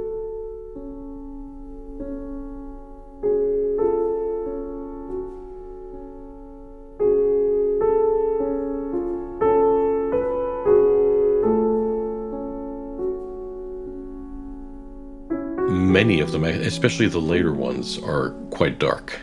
many 15.98 16.20
of 16.20 16.30
them, 16.30 16.44
especially 16.44 17.08
the 17.08 17.18
later 17.18 17.52
ones, 17.52 17.98
are 17.98 18.30
quite 18.50 18.78
dark. 18.78 19.20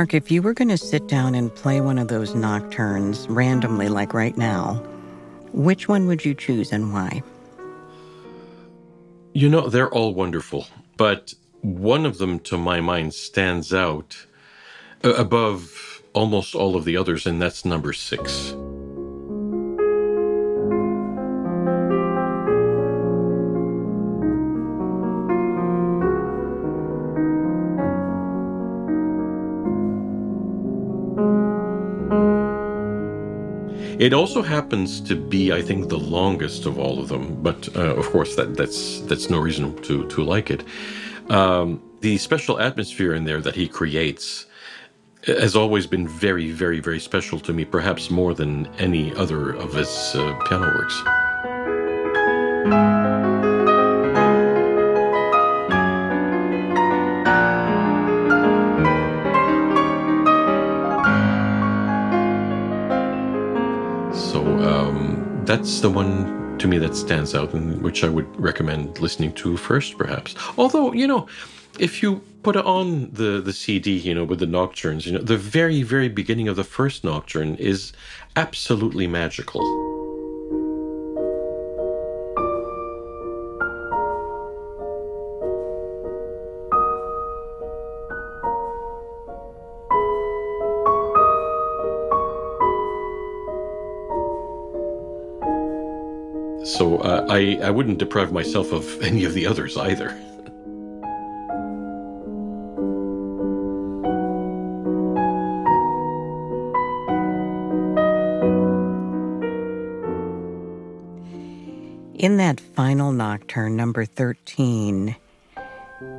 Mark, 0.00 0.14
if 0.14 0.30
you 0.30 0.40
were 0.40 0.54
going 0.54 0.70
to 0.70 0.78
sit 0.78 1.08
down 1.08 1.34
and 1.34 1.54
play 1.54 1.78
one 1.82 1.98
of 1.98 2.08
those 2.08 2.34
nocturnes 2.34 3.28
randomly, 3.28 3.90
like 3.90 4.14
right 4.14 4.34
now, 4.38 4.76
which 5.52 5.88
one 5.88 6.06
would 6.06 6.24
you 6.24 6.32
choose 6.32 6.72
and 6.72 6.90
why? 6.90 7.22
You 9.34 9.50
know, 9.50 9.68
they're 9.68 9.92
all 9.92 10.14
wonderful, 10.14 10.66
but 10.96 11.34
one 11.60 12.06
of 12.06 12.16
them, 12.16 12.38
to 12.48 12.56
my 12.56 12.80
mind, 12.80 13.12
stands 13.12 13.74
out 13.74 14.24
uh, 15.04 15.10
above 15.10 16.02
almost 16.14 16.54
all 16.54 16.76
of 16.76 16.86
the 16.86 16.96
others, 16.96 17.26
and 17.26 17.42
that's 17.42 17.66
number 17.66 17.92
six. 17.92 18.54
It 34.00 34.14
also 34.14 34.40
happens 34.40 34.98
to 35.02 35.14
be, 35.14 35.52
I 35.52 35.60
think, 35.60 35.90
the 35.90 35.98
longest 35.98 36.64
of 36.64 36.78
all 36.78 36.98
of 37.00 37.08
them. 37.08 37.42
But 37.42 37.68
uh, 37.76 37.94
of 37.96 38.06
course, 38.06 38.34
that 38.36 38.56
that's 38.56 39.00
that's 39.00 39.28
no 39.28 39.38
reason 39.38 39.76
to 39.82 40.08
to 40.08 40.24
like 40.24 40.50
it. 40.50 40.64
Um, 41.28 41.82
the 42.00 42.16
special 42.16 42.58
atmosphere 42.58 43.12
in 43.12 43.24
there 43.24 43.42
that 43.42 43.54
he 43.54 43.68
creates 43.68 44.46
has 45.26 45.54
always 45.54 45.86
been 45.86 46.08
very, 46.08 46.50
very, 46.50 46.80
very 46.80 46.98
special 46.98 47.38
to 47.40 47.52
me. 47.52 47.66
Perhaps 47.66 48.10
more 48.10 48.32
than 48.32 48.68
any 48.78 49.14
other 49.16 49.50
of 49.50 49.74
his 49.74 50.14
uh, 50.14 50.34
piano 50.46 50.72
works. 50.78 50.96
That's 65.50 65.80
the 65.80 65.90
one 65.90 66.56
to 66.60 66.68
me 66.68 66.78
that 66.78 66.94
stands 66.94 67.34
out 67.34 67.54
and 67.54 67.82
which 67.82 68.04
I 68.04 68.08
would 68.08 68.28
recommend 68.40 69.00
listening 69.00 69.32
to 69.32 69.56
first, 69.56 69.98
perhaps. 69.98 70.36
Although, 70.56 70.92
you 70.92 71.08
know, 71.08 71.26
if 71.76 72.04
you 72.04 72.20
put 72.44 72.54
on 72.54 73.10
the, 73.10 73.40
the 73.40 73.52
CD, 73.52 73.96
you 73.96 74.14
know, 74.14 74.22
with 74.22 74.38
the 74.38 74.46
nocturnes, 74.46 75.06
you 75.06 75.12
know, 75.12 75.18
the 75.18 75.36
very, 75.36 75.82
very 75.82 76.08
beginning 76.08 76.46
of 76.46 76.54
the 76.54 76.62
first 76.62 77.02
nocturne 77.02 77.56
is 77.56 77.92
absolutely 78.36 79.08
magical. 79.08 79.99
I, 97.28 97.58
I 97.62 97.70
wouldn't 97.70 97.98
deprive 97.98 98.32
myself 98.32 98.72
of 98.72 99.00
any 99.02 99.24
of 99.24 99.34
the 99.34 99.46
others 99.46 99.76
either. 99.76 100.16
In 112.20 112.36
that 112.36 112.60
final 112.60 113.12
nocturne, 113.12 113.76
number 113.76 114.04
13, 114.04 115.16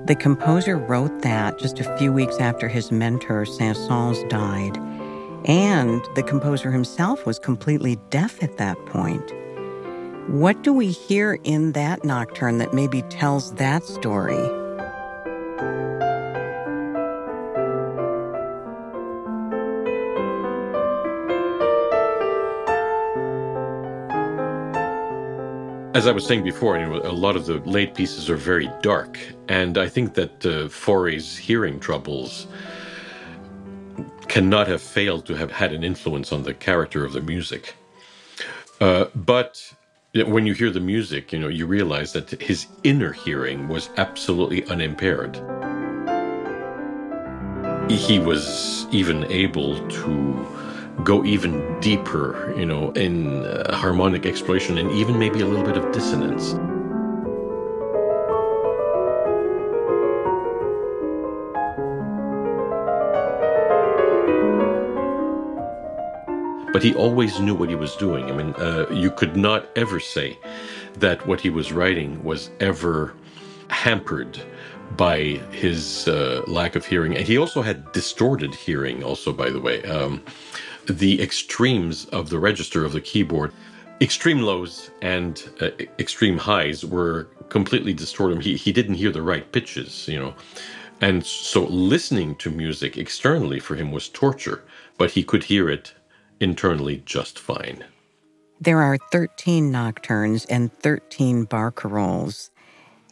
the 0.06 0.16
composer 0.16 0.76
wrote 0.78 1.22
that 1.22 1.60
just 1.60 1.80
a 1.80 1.98
few 1.98 2.12
weeks 2.12 2.38
after 2.40 2.68
his 2.68 2.92
mentor, 2.92 3.46
Saint-Saëns, 3.46 4.28
died. 4.28 4.78
And 5.48 6.04
the 6.16 6.24
composer 6.24 6.72
himself 6.72 7.26
was 7.28 7.38
completely 7.38 7.98
deaf 8.10 8.42
at 8.42 8.58
that 8.58 8.84
point. 8.88 9.32
What 10.32 10.64
do 10.64 10.72
we 10.72 10.92
hear 10.92 11.38
in 11.44 11.74
that 11.74 12.06
nocturne 12.06 12.58
that 12.60 12.74
maybe 12.74 13.02
tells 13.02 13.54
that 13.56 13.84
story? 13.84 14.38
As 25.94 26.08
I 26.08 26.14
was 26.14 26.26
saying 26.26 26.46
before, 26.46 26.78
you 26.78 26.86
know, 26.86 27.02
a 27.04 27.12
lot 27.12 27.36
of 27.36 27.46
the 27.46 27.56
late 27.70 27.94
pieces 27.94 28.30
are 28.30 28.38
very 28.38 28.72
dark, 28.82 29.20
and 29.50 29.78
I 29.78 29.90
think 29.90 30.14
that 30.14 30.46
uh, 30.46 30.70
Fauré's 30.70 31.36
hearing 31.36 31.78
troubles 31.78 32.48
cannot 34.30 34.70
have 34.70 34.82
failed 34.82 35.26
to 35.26 35.34
have 35.36 35.52
had 35.52 35.74
an 35.74 35.84
influence 35.84 36.32
on 36.32 36.44
the 36.44 36.54
character 36.54 37.04
of 37.04 37.12
the 37.12 37.22
music. 37.22 37.76
Uh, 38.80 39.08
but 39.14 39.74
when 40.14 40.46
you 40.46 40.54
hear 40.54 40.70
the 40.70 40.80
music, 40.82 41.32
you 41.32 41.40
know, 41.40 41.48
you 41.48 41.66
realize 41.66 42.12
that 42.14 42.30
his 42.42 42.68
inner 42.84 43.14
hearing 43.14 43.70
was 43.70 43.90
absolutely 43.96 44.66
unimpaired. 44.66 45.36
He 47.90 48.20
was 48.20 48.88
even 48.92 49.24
able 49.32 49.88
to 49.88 50.48
go 51.06 51.24
even 51.24 51.80
deeper, 51.80 52.54
you 52.58 52.66
know, 52.66 52.92
in 52.92 53.46
uh, 53.46 53.74
harmonic 53.74 54.26
exploration 54.26 54.78
and 54.78 54.92
even 54.92 55.18
maybe 55.18 55.40
a 55.40 55.46
little 55.46 55.66
bit 55.66 55.78
of 55.78 55.92
dissonance. 55.94 56.56
But 66.74 66.84
he 66.84 66.94
always 66.96 67.40
knew 67.40 67.54
what 67.54 67.70
he 67.70 67.76
was 67.76 67.96
doing. 67.96 68.26
I 68.26 68.32
mean, 68.32 68.54
uh, 68.56 68.88
you 68.92 69.12
could 69.12 69.36
not 69.36 69.70
ever 69.76 70.00
say 70.00 70.38
that 71.00 71.26
what 71.28 71.42
he 71.42 71.50
was 71.50 71.72
writing 71.72 72.24
was 72.24 72.50
ever 72.60 73.14
hampered 73.70 74.42
by 74.98 75.40
his 75.52 76.08
uh, 76.08 76.44
lack 76.48 76.76
of 76.76 76.86
hearing. 76.86 77.16
And 77.16 77.26
he 77.26 77.38
also 77.38 77.62
had 77.62 77.92
distorted 77.92 78.54
hearing, 78.54 79.04
also, 79.04 79.32
by 79.34 79.50
the 79.50 79.60
way. 79.60 79.84
Um, 79.84 80.24
the 80.88 81.22
extremes 81.22 82.06
of 82.08 82.30
the 82.30 82.40
register 82.40 82.84
of 82.84 82.92
the 82.94 83.02
keyboard, 83.02 83.54
extreme 84.02 84.42
lows 84.42 84.92
and 85.02 85.44
uh, 85.62 85.70
extreme 86.00 86.38
highs, 86.38 86.86
were 86.86 87.28
completely 87.50 87.94
distorted. 87.94 88.42
He, 88.42 88.56
he 88.56 88.72
didn't 88.72 88.96
hear 88.96 89.12
the 89.12 89.22
right 89.22 89.50
pitches, 89.52 90.08
you 90.08 90.20
know. 90.20 90.34
And 91.02 91.26
so 91.26 91.66
listening 91.66 92.36
to 92.36 92.52
music 92.52 92.98
externally 92.98 93.60
for 93.60 93.76
him 93.76 93.92
was 93.92 94.10
torture, 94.10 94.64
but 94.98 95.12
he 95.12 95.24
could 95.24 95.44
hear 95.44 95.70
it 95.70 95.94
internally 96.42 97.04
just 97.06 97.40
fine. 97.40 97.84
There 98.60 98.82
are 98.82 98.98
13 99.12 99.72
nocturnes 99.72 100.46
and 100.46 100.72
13 100.72 101.48
barcarolles. 101.48 102.52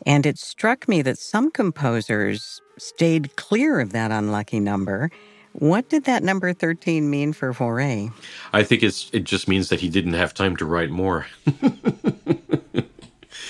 And 0.06 0.26
it 0.26 0.38
struck 0.38 0.88
me 0.88 1.02
that 1.02 1.18
some 1.18 1.52
composers 1.52 2.62
stayed 2.78 3.36
clear 3.36 3.80
of 3.80 3.92
that 3.92 4.12
unlucky 4.12 4.60
number. 4.60 5.12
What 5.54 5.90
did 5.90 6.04
that 6.06 6.24
number 6.24 6.54
13 6.54 7.10
mean 7.10 7.34
for 7.34 7.54
Fauré? 7.54 8.14
I 8.54 8.64
think 8.64 8.84
it's, 8.84 9.10
it 9.12 9.24
just 9.24 9.48
means 9.48 9.70
that 9.70 9.80
he 9.80 9.90
didn't 9.90 10.14
have 10.14 10.34
time 10.34 10.56
to 10.58 10.66
write 10.66 10.92
more. 10.92 11.26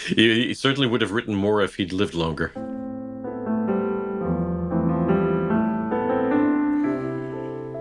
he, 0.08 0.48
he 0.48 0.54
certainly 0.54 0.88
would 0.88 1.02
have 1.02 1.12
written 1.12 1.36
more 1.36 1.62
if 1.62 1.76
he'd 1.76 1.92
lived 1.92 2.14
longer. 2.14 2.54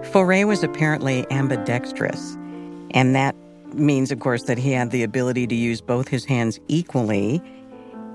Fauré 0.08 0.46
was 0.46 0.62
apparently 0.62 1.26
ambidextrous, 1.30 2.36
and 2.92 3.14
that 3.14 3.34
means, 3.74 4.10
of 4.10 4.20
course, 4.20 4.44
that 4.44 4.58
he 4.58 4.72
had 4.72 4.90
the 4.90 5.02
ability 5.02 5.46
to 5.46 5.54
use 5.54 5.80
both 5.80 6.08
his 6.08 6.24
hands 6.24 6.58
equally. 6.68 7.42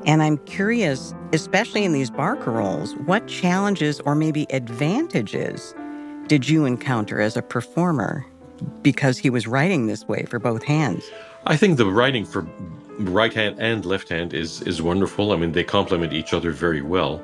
And 0.05 0.21
I'm 0.21 0.37
curious, 0.39 1.13
especially 1.31 1.85
in 1.85 1.93
these 1.93 2.09
barker 2.09 2.51
barcarolles, 2.51 2.99
what 3.05 3.27
challenges 3.27 3.99
or 4.01 4.15
maybe 4.15 4.45
advantages 4.49 5.73
did 6.27 6.49
you 6.49 6.65
encounter 6.65 7.21
as 7.21 7.37
a 7.37 7.41
performer 7.41 8.25
because 8.81 9.17
he 9.17 9.29
was 9.29 9.47
writing 9.47 9.87
this 9.87 10.07
way 10.07 10.23
for 10.23 10.39
both 10.39 10.63
hands? 10.63 11.03
I 11.45 11.57
think 11.57 11.77
the 11.77 11.85
writing 11.85 12.25
for 12.25 12.47
right 12.99 13.33
hand 13.33 13.57
and 13.59 13.85
left 13.85 14.09
hand 14.09 14.33
is 14.33 14.61
is 14.63 14.81
wonderful. 14.81 15.31
I 15.31 15.37
mean, 15.37 15.51
they 15.51 15.63
complement 15.63 16.13
each 16.13 16.33
other 16.33 16.51
very 16.51 16.81
well. 16.81 17.21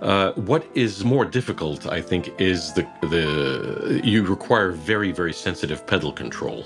Uh, 0.00 0.32
what 0.32 0.66
is 0.74 1.04
more 1.04 1.24
difficult, 1.24 1.86
I 1.86 2.00
think, 2.00 2.30
is 2.38 2.72
the 2.74 2.86
the 3.02 4.00
you 4.04 4.24
require 4.24 4.70
very 4.72 5.12
very 5.12 5.32
sensitive 5.32 5.86
pedal 5.86 6.12
control. 6.12 6.64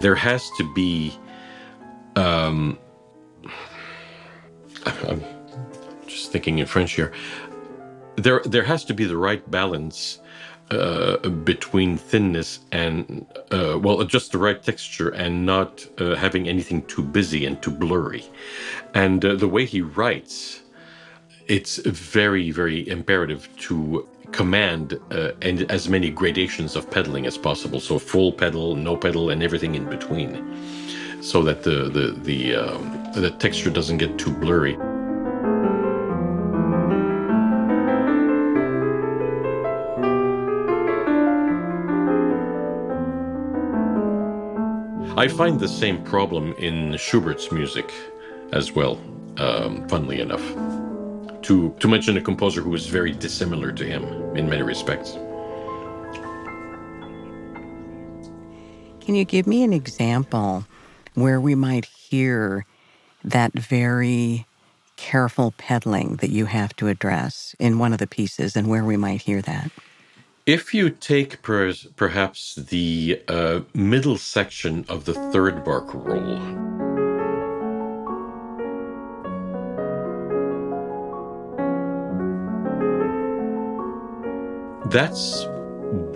There 0.00 0.14
has 0.14 0.50
to 0.58 0.74
be. 0.74 1.18
Um, 2.16 2.78
I'm 4.86 5.22
just 6.06 6.32
thinking 6.32 6.58
in 6.58 6.66
French 6.66 6.92
here. 6.92 7.12
There 8.16 8.42
there 8.44 8.64
has 8.64 8.84
to 8.86 8.94
be 8.94 9.04
the 9.04 9.16
right 9.16 9.48
balance 9.50 10.18
uh, 10.70 11.16
between 11.28 11.96
thinness 11.96 12.60
and 12.72 13.26
uh, 13.50 13.78
well, 13.80 14.02
just 14.04 14.32
the 14.32 14.38
right 14.38 14.62
texture 14.62 15.08
and 15.10 15.44
not 15.44 15.86
uh, 15.98 16.14
having 16.14 16.48
anything 16.48 16.82
too 16.86 17.02
busy 17.02 17.44
and 17.44 17.60
too 17.62 17.70
blurry. 17.70 18.24
And 18.94 19.24
uh, 19.24 19.34
the 19.34 19.48
way 19.48 19.64
he 19.64 19.80
writes 19.80 20.62
it's 21.50 21.78
very, 21.78 22.52
very 22.52 22.88
imperative 22.88 23.48
to 23.58 24.08
command 24.30 25.00
uh, 25.10 25.32
and 25.42 25.68
as 25.68 25.88
many 25.88 26.08
gradations 26.08 26.76
of 26.76 26.88
pedaling 26.88 27.26
as 27.26 27.36
possible. 27.36 27.80
So 27.80 27.98
full 27.98 28.32
pedal, 28.32 28.76
no 28.76 28.96
pedal, 28.96 29.30
and 29.30 29.42
everything 29.42 29.74
in 29.74 29.90
between, 29.90 30.32
so 31.20 31.42
that 31.42 31.64
the 31.64 31.90
the 31.90 32.12
the 32.22 32.54
um, 32.54 33.12
the 33.14 33.32
texture 33.32 33.68
doesn't 33.68 33.98
get 33.98 34.16
too 34.16 34.30
blurry. 34.30 34.76
I 45.16 45.26
find 45.26 45.58
the 45.58 45.68
same 45.68 46.02
problem 46.04 46.54
in 46.58 46.96
Schubert's 46.96 47.50
music 47.50 47.92
as 48.52 48.72
well, 48.72 49.00
um, 49.36 49.86
funnily 49.88 50.20
enough 50.20 50.69
to, 51.50 51.74
to 51.80 51.88
mention 51.88 52.16
a 52.16 52.20
composer 52.20 52.62
who 52.62 52.72
is 52.76 52.86
very 52.86 53.10
dissimilar 53.10 53.72
to 53.72 53.84
him 53.84 54.04
in 54.36 54.48
many 54.48 54.62
respects. 54.62 55.14
Can 59.04 59.16
you 59.16 59.24
give 59.24 59.48
me 59.48 59.64
an 59.64 59.72
example 59.72 60.64
where 61.14 61.40
we 61.40 61.56
might 61.56 61.86
hear 61.86 62.66
that 63.24 63.52
very 63.52 64.46
careful 64.94 65.52
pedaling 65.58 66.16
that 66.16 66.30
you 66.30 66.44
have 66.46 66.76
to 66.76 66.86
address 66.86 67.56
in 67.58 67.80
one 67.80 67.92
of 67.92 67.98
the 67.98 68.06
pieces 68.06 68.54
and 68.54 68.68
where 68.68 68.84
we 68.84 68.96
might 68.96 69.22
hear 69.22 69.42
that? 69.42 69.72
If 70.46 70.72
you 70.72 70.88
take 70.88 71.42
per, 71.42 71.72
perhaps 71.96 72.54
the 72.54 73.20
uh, 73.26 73.62
middle 73.74 74.18
section 74.18 74.84
of 74.88 75.04
the 75.04 75.14
third 75.14 75.64
barcarolle, 75.64 76.79
That's 84.90 85.46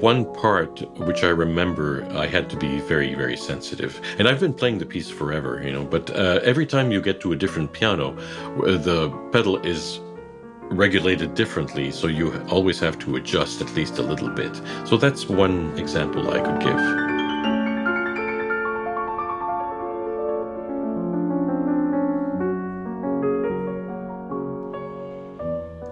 one 0.01 0.25
part 0.35 0.83
which 0.99 1.23
I 1.23 1.29
remember 1.29 2.05
I 2.11 2.27
had 2.27 2.51
to 2.51 2.57
be 2.57 2.81
very, 2.81 3.15
very 3.15 3.37
sensitive. 3.37 4.01
And 4.19 4.27
I've 4.27 4.41
been 4.41 4.53
playing 4.53 4.79
the 4.79 4.87
piece 4.87 5.09
forever, 5.09 5.63
you 5.65 5.71
know, 5.71 5.85
but 5.85 6.11
uh, 6.11 6.41
every 6.43 6.67
time 6.67 6.91
you 6.91 7.01
get 7.01 7.21
to 7.21 7.31
a 7.31 7.37
different 7.37 7.73
piano, 7.73 8.17
the 8.57 9.11
pedal 9.31 9.59
is 9.65 10.01
regulated 10.63 11.35
differently, 11.35 11.93
so 11.93 12.09
you 12.09 12.37
always 12.51 12.81
have 12.81 12.99
to 12.99 13.15
adjust 13.15 13.61
at 13.61 13.73
least 13.77 13.99
a 13.99 14.03
little 14.03 14.31
bit. 14.31 14.61
So 14.87 14.97
that's 14.97 15.29
one 15.29 15.79
example 15.79 16.31
I 16.31 16.41
could 16.41 16.61
give. 16.61 17.14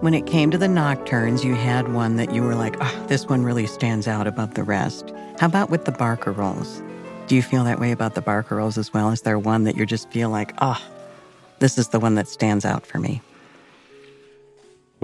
When 0.03 0.13
it 0.13 0.25
came 0.25 0.51
to 0.51 0.57
the 0.57 0.67
nocturnes, 0.67 1.45
you 1.45 1.55
had 1.55 1.93
one 1.93 2.17
that 2.17 2.33
you 2.33 2.43
were 2.43 2.55
like, 2.55 2.75
oh, 2.81 3.05
this 3.07 3.29
one 3.29 3.43
really 3.43 3.65
stands 3.65 4.05
out 4.05 4.27
above 4.27 4.53
the 4.53 4.61
rest. 4.61 5.13
How 5.39 5.47
about 5.47 5.69
with 5.69 5.85
the 5.85 5.93
barcarolles? 5.93 6.85
Do 7.27 7.37
you 7.37 7.41
feel 7.41 7.63
that 7.63 7.79
way 7.79 7.93
about 7.93 8.13
the 8.13 8.21
barcarolles 8.21 8.77
as 8.77 8.93
well? 8.93 9.11
Is 9.11 9.21
there 9.21 9.39
one 9.39 9.63
that 9.63 9.77
you 9.77 9.85
just 9.85 10.11
feel 10.11 10.29
like, 10.29 10.53
oh, 10.57 10.77
this 11.59 11.77
is 11.77 11.87
the 11.87 12.01
one 12.01 12.15
that 12.15 12.27
stands 12.27 12.65
out 12.65 12.85
for 12.85 12.99
me? 12.99 13.21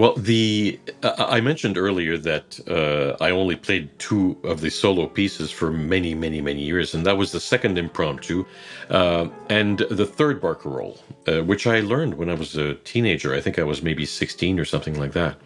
Well, 0.00 0.14
the 0.14 0.80
uh, 1.02 1.26
I 1.28 1.42
mentioned 1.42 1.76
earlier 1.76 2.16
that 2.16 2.58
uh, 2.66 3.22
I 3.22 3.32
only 3.32 3.54
played 3.54 3.90
two 3.98 4.38
of 4.44 4.62
the 4.62 4.70
solo 4.70 5.06
pieces 5.06 5.50
for 5.50 5.70
many, 5.70 6.14
many, 6.14 6.40
many 6.40 6.62
years, 6.62 6.94
and 6.94 7.04
that 7.04 7.18
was 7.18 7.32
the 7.32 7.38
second 7.38 7.76
impromptu, 7.76 8.46
uh, 8.88 9.28
and 9.50 9.80
the 9.90 10.06
third 10.06 10.40
barcarolle, 10.40 10.98
uh, 11.28 11.44
which 11.44 11.66
I 11.66 11.80
learned 11.80 12.14
when 12.14 12.30
I 12.30 12.34
was 12.34 12.56
a 12.56 12.76
teenager. 12.76 13.34
I 13.34 13.42
think 13.42 13.58
I 13.58 13.62
was 13.62 13.82
maybe 13.82 14.06
sixteen 14.06 14.58
or 14.58 14.64
something 14.64 14.98
like 14.98 15.12
that, 15.12 15.36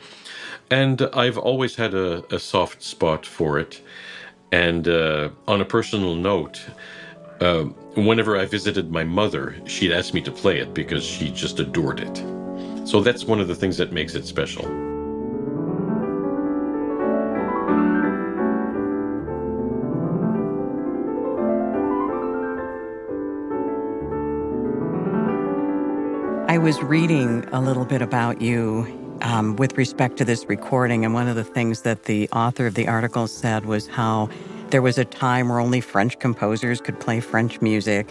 and 0.70 1.02
I've 1.12 1.36
always 1.36 1.74
had 1.74 1.92
a, 1.92 2.22
a 2.32 2.38
soft 2.38 2.80
spot 2.80 3.26
for 3.26 3.58
it. 3.58 3.82
And 4.52 4.86
uh, 4.86 5.30
on 5.48 5.62
a 5.62 5.64
personal 5.64 6.14
note, 6.14 6.62
uh, 7.40 7.64
whenever 7.96 8.36
I 8.36 8.44
visited 8.44 8.88
my 8.92 9.02
mother, 9.02 9.56
she'd 9.66 9.90
ask 9.90 10.14
me 10.14 10.20
to 10.20 10.30
play 10.30 10.60
it 10.60 10.72
because 10.74 11.02
she 11.02 11.32
just 11.32 11.58
adored 11.58 11.98
it. 11.98 12.43
So 12.84 13.00
that's 13.00 13.24
one 13.24 13.40
of 13.40 13.48
the 13.48 13.54
things 13.54 13.78
that 13.78 13.92
makes 13.92 14.14
it 14.14 14.26
special. 14.26 14.64
I 26.46 26.58
was 26.58 26.80
reading 26.82 27.44
a 27.52 27.60
little 27.60 27.86
bit 27.86 28.02
about 28.02 28.42
you 28.42 28.86
um, 29.22 29.56
with 29.56 29.78
respect 29.78 30.18
to 30.18 30.24
this 30.24 30.44
recording, 30.46 31.04
and 31.04 31.14
one 31.14 31.26
of 31.26 31.36
the 31.36 31.42
things 31.42 31.82
that 31.82 32.04
the 32.04 32.28
author 32.30 32.66
of 32.66 32.74
the 32.74 32.86
article 32.86 33.26
said 33.26 33.64
was 33.64 33.86
how 33.86 34.28
there 34.68 34.82
was 34.82 34.98
a 34.98 35.04
time 35.04 35.48
where 35.48 35.58
only 35.58 35.80
French 35.80 36.18
composers 36.18 36.80
could 36.80 37.00
play 37.00 37.20
French 37.20 37.62
music, 37.62 38.08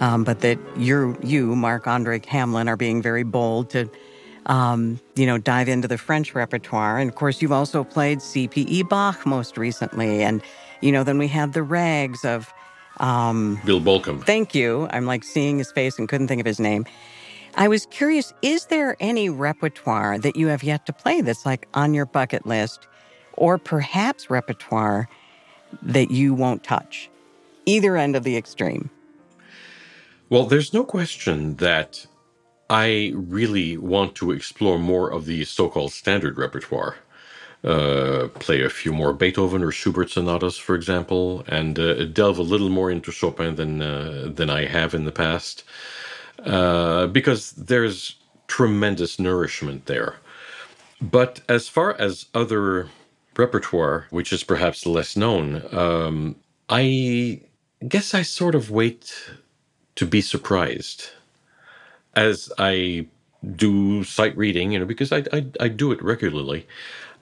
um, 0.00 0.24
but 0.24 0.40
that 0.40 0.58
you, 0.76 1.16
you, 1.22 1.54
Marc 1.54 1.86
Andre 1.86 2.18
Hamelin, 2.18 2.68
are 2.68 2.76
being 2.76 3.00
very 3.00 3.22
bold 3.22 3.70
to 3.70 3.88
um, 4.46 5.00
you 5.16 5.26
know, 5.26 5.38
dive 5.38 5.68
into 5.68 5.88
the 5.88 5.98
French 5.98 6.34
repertoire. 6.34 6.98
And 6.98 7.08
of 7.08 7.16
course, 7.16 7.42
you've 7.42 7.52
also 7.52 7.84
played 7.84 8.22
C.P.E. 8.22 8.84
Bach 8.84 9.26
most 9.26 9.58
recently. 9.58 10.22
And, 10.22 10.42
you 10.80 10.92
know, 10.92 11.04
then 11.04 11.18
we 11.18 11.28
have 11.28 11.52
the 11.52 11.62
rags 11.62 12.24
of 12.24 12.52
um, 12.98 13.60
Bill 13.64 13.80
Bolcom. 13.80 14.24
Thank 14.24 14.54
you. 14.54 14.88
I'm 14.90 15.04
like 15.04 15.24
seeing 15.24 15.58
his 15.58 15.70
face 15.72 15.98
and 15.98 16.08
couldn't 16.08 16.28
think 16.28 16.40
of 16.40 16.46
his 16.46 16.60
name. 16.60 16.86
I 17.56 17.68
was 17.68 17.86
curious 17.86 18.32
is 18.42 18.66
there 18.66 18.96
any 19.00 19.30
repertoire 19.30 20.18
that 20.18 20.36
you 20.36 20.48
have 20.48 20.62
yet 20.62 20.86
to 20.86 20.92
play 20.92 21.22
that's 21.22 21.46
like 21.46 21.66
on 21.74 21.94
your 21.94 22.06
bucket 22.06 22.46
list, 22.46 22.86
or 23.32 23.58
perhaps 23.58 24.30
repertoire 24.30 25.08
that 25.82 26.10
you 26.10 26.34
won't 26.34 26.62
touch? 26.62 27.10
Either 27.64 27.96
end 27.96 28.14
of 28.14 28.24
the 28.24 28.36
extreme. 28.36 28.90
Well, 30.28 30.44
there's 30.44 30.74
no 30.74 30.84
question 30.84 31.56
that 31.56 32.06
I 32.68 33.12
really 33.14 33.76
want 33.76 34.14
to 34.16 34.32
explore 34.32 34.78
more 34.78 35.10
of 35.12 35.26
the 35.26 35.44
so 35.44 35.68
called 35.68 35.92
standard 35.92 36.38
repertoire. 36.38 36.96
Uh, 37.64 38.28
play 38.34 38.62
a 38.62 38.70
few 38.70 38.92
more 38.92 39.12
Beethoven 39.12 39.62
or 39.62 39.72
Schubert 39.72 40.10
sonatas, 40.10 40.56
for 40.56 40.74
example, 40.74 41.44
and 41.48 41.78
uh, 41.78 42.04
delve 42.04 42.38
a 42.38 42.42
little 42.42 42.68
more 42.68 42.90
into 42.90 43.10
Chopin 43.10 43.56
than 43.56 43.82
uh, 43.82 44.30
than 44.32 44.50
I 44.50 44.66
have 44.66 44.94
in 44.94 45.04
the 45.04 45.12
past, 45.12 45.64
uh, 46.44 47.06
because 47.08 47.52
there's 47.52 48.16
tremendous 48.46 49.18
nourishment 49.18 49.86
there. 49.86 50.16
But 51.00 51.40
as 51.48 51.68
far 51.68 51.94
as 52.00 52.26
other 52.34 52.88
repertoire, 53.36 54.06
which 54.10 54.32
is 54.32 54.44
perhaps 54.44 54.86
less 54.86 55.16
known, 55.16 55.62
um, 55.74 56.36
I 56.68 57.40
guess 57.86 58.14
I 58.14 58.22
sort 58.22 58.54
of 58.54 58.70
wait 58.70 59.12
to 59.96 60.06
be 60.06 60.20
surprised 60.20 61.10
as 62.16 62.52
I 62.58 63.06
do 63.54 64.02
sight 64.04 64.36
reading, 64.36 64.72
you 64.72 64.80
know, 64.80 64.86
because 64.86 65.12
I 65.12 65.24
I, 65.32 65.46
I 65.60 65.68
do 65.68 65.92
it 65.92 66.02
regularly. 66.02 66.66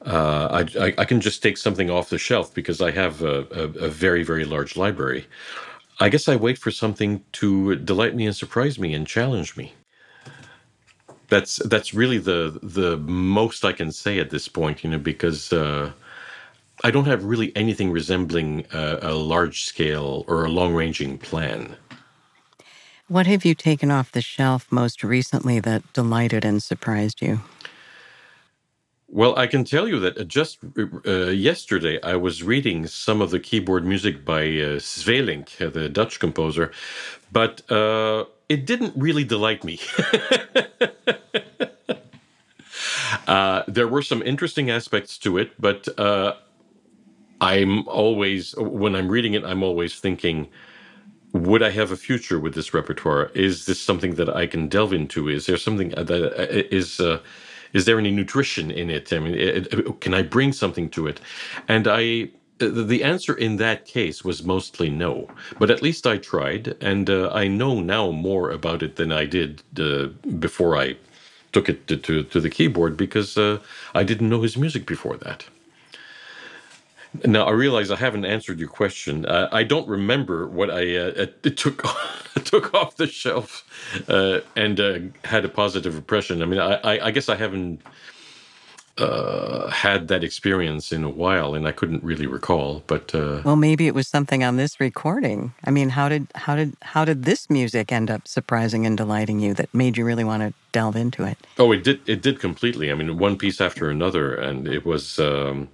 Uh, 0.06 0.64
I, 0.78 0.86
I, 0.86 0.94
I 0.98 1.04
can 1.06 1.20
just 1.20 1.42
take 1.42 1.56
something 1.56 1.90
off 1.90 2.10
the 2.10 2.18
shelf 2.18 2.52
because 2.54 2.82
I 2.82 2.90
have 2.90 3.22
a, 3.22 3.46
a, 3.50 3.86
a 3.86 3.88
very 3.88 4.22
very 4.22 4.44
large 4.44 4.76
library. 4.76 5.26
I 6.00 6.08
guess 6.08 6.28
I 6.28 6.36
wait 6.36 6.58
for 6.58 6.70
something 6.70 7.22
to 7.32 7.76
delight 7.76 8.14
me 8.14 8.26
and 8.26 8.36
surprise 8.36 8.78
me 8.78 8.94
and 8.94 9.06
challenge 9.06 9.56
me. 9.56 9.74
That's 11.28 11.56
that's 11.56 11.94
really 11.94 12.18
the 12.18 12.58
the 12.62 12.96
most 12.98 13.64
I 13.64 13.72
can 13.72 13.92
say 13.92 14.18
at 14.18 14.30
this 14.30 14.48
point, 14.48 14.84
you 14.84 14.90
know, 14.90 14.98
because 14.98 15.52
uh, 15.52 15.92
I 16.84 16.90
don't 16.90 17.06
have 17.06 17.24
really 17.24 17.54
anything 17.56 17.90
resembling 17.90 18.66
a, 18.72 18.98
a 19.02 19.14
large 19.14 19.64
scale 19.64 20.24
or 20.28 20.44
a 20.44 20.50
long 20.50 20.74
ranging 20.74 21.18
plan. 21.18 21.76
What 23.08 23.26
have 23.26 23.44
you 23.44 23.54
taken 23.54 23.90
off 23.90 24.12
the 24.12 24.22
shelf 24.22 24.66
most 24.70 25.04
recently 25.04 25.60
that 25.60 25.92
delighted 25.92 26.42
and 26.42 26.62
surprised 26.62 27.20
you? 27.20 27.40
Well, 29.08 29.38
I 29.38 29.46
can 29.46 29.64
tell 29.64 29.86
you 29.86 30.00
that 30.00 30.26
just 30.26 30.58
uh, 31.06 31.26
yesterday 31.28 32.00
I 32.02 32.16
was 32.16 32.42
reading 32.42 32.86
some 32.86 33.20
of 33.20 33.30
the 33.30 33.38
keyboard 33.38 33.84
music 33.84 34.24
by 34.24 34.40
uh, 34.40 34.80
Sweelinck, 34.80 35.60
uh, 35.60 35.68
the 35.68 35.90
Dutch 35.90 36.18
composer, 36.18 36.72
but 37.30 37.70
uh, 37.70 38.24
it 38.48 38.64
didn't 38.64 38.94
really 38.96 39.22
delight 39.22 39.64
me. 39.64 39.78
uh, 43.28 43.64
there 43.68 43.86
were 43.86 44.02
some 44.02 44.22
interesting 44.22 44.70
aspects 44.70 45.18
to 45.18 45.36
it, 45.36 45.52
but 45.60 45.86
uh, 45.98 46.34
I'm 47.40 47.86
always, 47.86 48.56
when 48.56 48.96
I'm 48.96 49.08
reading 49.08 49.34
it, 49.34 49.44
I'm 49.44 49.62
always 49.62 50.00
thinking, 50.00 50.48
would 51.34 51.62
I 51.62 51.70
have 51.70 51.90
a 51.92 51.96
future 51.96 52.38
with 52.38 52.54
this 52.54 52.72
repertoire? 52.72 53.30
Is 53.34 53.66
this 53.66 53.82
something 53.82 54.14
that 54.14 54.30
I 54.30 54.46
can 54.46 54.68
delve 54.68 54.92
into? 54.94 55.28
Is 55.28 55.46
there 55.46 55.58
something 55.58 55.90
that 55.90 56.10
is 56.10 56.20
uh, 56.20 56.76
is 56.76 57.00
uh, 57.00 57.20
is 57.74 57.84
there 57.86 57.98
any 57.98 58.12
nutrition 58.12 58.70
in 58.70 58.88
it? 58.88 59.12
I 59.12 59.18
mean, 59.18 59.34
it, 59.34 59.72
it, 59.72 60.00
can 60.00 60.14
I 60.14 60.22
bring 60.22 60.52
something 60.52 60.88
to 60.90 61.08
it? 61.08 61.20
And 61.68 61.88
I 61.88 62.30
the 62.58 63.02
answer 63.02 63.34
in 63.34 63.56
that 63.56 63.84
case 63.84 64.24
was 64.24 64.44
mostly 64.44 64.88
no. 64.88 65.28
But 65.58 65.70
at 65.70 65.82
least 65.82 66.06
I 66.06 66.18
tried, 66.18 66.76
and 66.80 67.10
uh, 67.10 67.30
I 67.32 67.48
know 67.48 67.80
now 67.80 68.12
more 68.12 68.50
about 68.52 68.82
it 68.82 68.96
than 68.96 69.12
I 69.12 69.26
did 69.26 69.62
uh, 69.78 70.06
before 70.38 70.76
I 70.76 70.96
took 71.52 71.68
it 71.68 71.86
to, 71.88 71.96
to, 71.96 72.22
to 72.24 72.40
the 72.40 72.50
keyboard 72.50 72.96
because 72.96 73.36
uh, 73.36 73.58
I 73.94 74.04
didn't 74.04 74.28
know 74.28 74.42
his 74.42 74.56
music 74.56 74.86
before 74.86 75.16
that. 75.18 75.46
Now 77.24 77.44
I 77.44 77.52
realize 77.52 77.90
I 77.90 77.96
haven't 77.96 78.24
answered 78.24 78.58
your 78.58 78.68
question. 78.68 79.24
Uh, 79.26 79.48
I 79.52 79.62
don't 79.62 79.88
remember 79.88 80.48
what 80.48 80.70
I 80.70 80.96
uh, 80.96 81.26
took 81.42 81.84
took 82.44 82.74
off 82.74 82.96
the 82.96 83.06
shelf 83.06 83.64
uh, 84.08 84.40
and 84.56 84.80
uh, 84.80 84.98
had 85.24 85.44
a 85.44 85.48
positive 85.48 85.94
impression. 85.94 86.42
I 86.42 86.46
mean, 86.46 86.60
I, 86.60 86.74
I, 86.74 87.06
I 87.06 87.10
guess 87.10 87.28
I 87.28 87.36
haven't 87.36 87.82
uh, 88.98 89.70
had 89.70 90.08
that 90.08 90.22
experience 90.22 90.92
in 90.92 91.02
a 91.02 91.08
while, 91.08 91.54
and 91.54 91.66
I 91.66 91.72
couldn't 91.72 92.02
really 92.04 92.26
recall. 92.26 92.82
But 92.86 93.14
uh, 93.14 93.42
well, 93.44 93.56
maybe 93.56 93.86
it 93.86 93.94
was 93.94 94.08
something 94.08 94.44
on 94.44 94.56
this 94.56 94.78
recording. 94.78 95.52
I 95.64 95.70
mean, 95.70 95.90
how 95.90 96.08
did 96.08 96.28
how 96.34 96.54
did 96.56 96.76
how 96.82 97.04
did 97.04 97.24
this 97.24 97.50
music 97.50 97.90
end 97.90 98.10
up 98.10 98.28
surprising 98.28 98.86
and 98.86 98.96
delighting 98.96 99.40
you 99.40 99.54
that 99.54 99.72
made 99.74 99.96
you 99.96 100.04
really 100.04 100.24
want 100.24 100.42
to 100.42 100.52
delve 100.72 100.96
into 100.96 101.24
it? 101.24 101.38
Oh, 101.58 101.72
it 101.72 101.82
did. 101.82 102.08
It 102.08 102.22
did 102.22 102.38
completely. 102.40 102.90
I 102.90 102.94
mean, 102.94 103.18
one 103.18 103.36
piece 103.36 103.60
after 103.60 103.90
another, 103.90 104.34
and 104.34 104.68
it 104.68 104.84
was. 104.84 105.18
Um, 105.18 105.68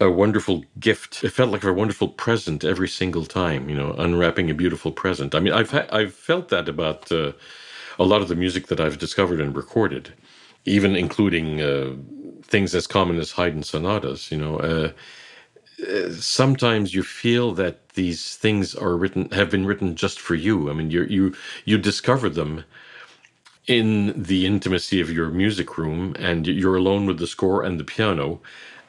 a 0.00 0.10
wonderful 0.10 0.64
gift. 0.80 1.24
It 1.24 1.30
felt 1.30 1.52
like 1.52 1.64
a 1.64 1.72
wonderful 1.72 2.08
present 2.08 2.64
every 2.64 2.88
single 2.88 3.26
time. 3.26 3.68
You 3.70 3.76
know, 3.76 3.92
unwrapping 3.98 4.50
a 4.50 4.54
beautiful 4.54 4.92
present. 4.92 5.34
I 5.34 5.40
mean, 5.40 5.54
I've 5.54 5.72
ha- 5.72 5.88
I've 5.92 6.14
felt 6.14 6.50
that 6.50 6.68
about 6.68 7.12
uh, 7.12 7.32
a 7.98 8.04
lot 8.04 8.22
of 8.22 8.28
the 8.28 8.36
music 8.36 8.68
that 8.68 8.80
I've 8.80 8.98
discovered 8.98 9.40
and 9.40 9.56
recorded, 9.56 10.14
even 10.66 10.96
including 10.96 11.62
uh, 11.62 11.94
things 12.44 12.74
as 12.74 12.86
common 12.86 13.18
as 13.18 13.32
Haydn 13.32 13.64
sonatas. 13.64 14.30
You 14.32 14.38
know, 14.38 14.58
uh, 14.60 14.92
uh, 15.88 16.10
sometimes 16.12 16.94
you 16.94 17.02
feel 17.02 17.52
that 17.54 17.90
these 17.90 18.36
things 18.36 18.74
are 18.74 18.96
written 18.96 19.30
have 19.32 19.50
been 19.50 19.66
written 19.66 19.96
just 19.96 20.20
for 20.20 20.36
you. 20.36 20.70
I 20.70 20.74
mean, 20.74 20.90
you 20.90 21.04
you 21.04 21.34
you 21.66 21.78
discover 21.78 22.30
them 22.30 22.64
in 23.68 24.22
the 24.22 24.46
intimacy 24.46 25.00
of 25.00 25.10
your 25.12 25.30
music 25.30 25.78
room, 25.78 26.14
and 26.18 26.46
you're 26.46 26.76
alone 26.76 27.06
with 27.06 27.18
the 27.18 27.26
score 27.28 27.62
and 27.64 27.80
the 27.80 27.84
piano 27.84 28.40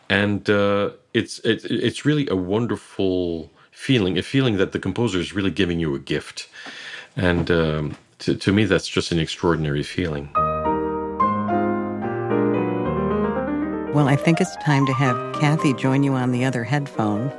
and 0.10 0.50
uh, 0.50 0.91
it's 1.13 1.39
it, 1.39 1.65
it's 1.65 2.06
really 2.06 2.28
a 2.30 2.36
wonderful 2.36 3.52
feeling, 3.72 4.17
a 4.17 4.24
feeling 4.24 4.58
that 4.58 4.72
the 4.72 4.80
composer 4.80 5.20
is 5.20 5.34
really 5.34 5.52
giving 5.52 5.80
you 5.80 5.96
a 5.96 6.00
gift, 6.00 6.50
and 7.15 7.52
um, 7.52 7.98
to, 8.20 8.36
to 8.36 8.52
me 8.52 8.65
that's 8.65 8.88
just 8.88 9.12
an 9.12 9.20
extraordinary 9.20 9.84
feeling. 9.84 10.30
Well, 13.93 14.08
I 14.08 14.15
think 14.15 14.39
it's 14.39 14.56
time 14.58 14.86
to 14.86 14.93
have 14.93 15.15
Cathy 15.39 15.74
join 15.74 16.04
you 16.04 16.13
on 16.13 16.32
the 16.32 16.46
other 16.46 16.63
headphone. 16.63 17.32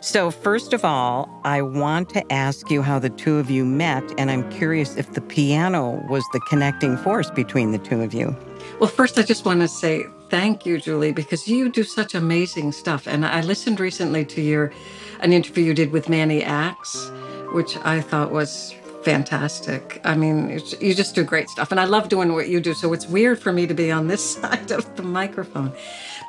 So, 0.00 0.30
first 0.32 0.72
of 0.72 0.84
all, 0.84 1.28
I 1.44 1.62
want 1.62 2.10
to 2.10 2.32
ask 2.32 2.70
you 2.70 2.82
how 2.82 2.98
the 2.98 3.10
two 3.10 3.36
of 3.36 3.50
you 3.50 3.64
met, 3.64 4.02
and 4.18 4.30
I'm 4.30 4.48
curious 4.50 4.96
if 4.96 5.12
the 5.12 5.20
piano 5.20 6.04
was 6.08 6.24
the 6.32 6.40
connecting 6.48 6.96
force 6.96 7.30
between 7.30 7.70
the 7.70 7.78
two 7.78 8.02
of 8.02 8.12
you. 8.12 8.36
Well, 8.80 8.90
first, 8.90 9.16
I 9.16 9.22
just 9.22 9.44
want 9.44 9.60
to 9.60 9.68
say 9.68 10.04
thank 10.32 10.64
you, 10.64 10.80
Julie, 10.80 11.12
because 11.12 11.46
you 11.46 11.68
do 11.68 11.84
such 11.84 12.14
amazing 12.14 12.72
stuff. 12.72 13.06
And 13.06 13.26
I 13.26 13.42
listened 13.42 13.78
recently 13.78 14.24
to 14.24 14.40
your 14.40 14.72
an 15.20 15.30
interview 15.30 15.62
you 15.62 15.74
did 15.74 15.92
with 15.92 16.08
Manny 16.08 16.42
Ax, 16.42 17.12
which 17.52 17.76
I 17.84 18.00
thought 18.00 18.32
was 18.32 18.74
fantastic. 19.02 20.00
I 20.04 20.16
mean, 20.16 20.58
you 20.80 20.94
just 20.94 21.14
do 21.14 21.22
great 21.22 21.50
stuff, 21.50 21.70
and 21.70 21.78
I 21.78 21.84
love 21.84 22.08
doing 22.08 22.32
what 22.32 22.48
you 22.48 22.60
do. 22.60 22.72
So 22.72 22.94
it's 22.94 23.06
weird 23.06 23.40
for 23.40 23.52
me 23.52 23.66
to 23.66 23.74
be 23.74 23.92
on 23.92 24.08
this 24.08 24.24
side 24.36 24.70
of 24.70 24.96
the 24.96 25.02
microphone, 25.02 25.70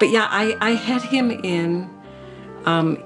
but 0.02 0.10
yeah, 0.10 0.28
I 0.30 0.58
I 0.60 0.72
had 0.72 1.02
him 1.04 1.32
in. 1.32 1.90
Um, 2.66 3.02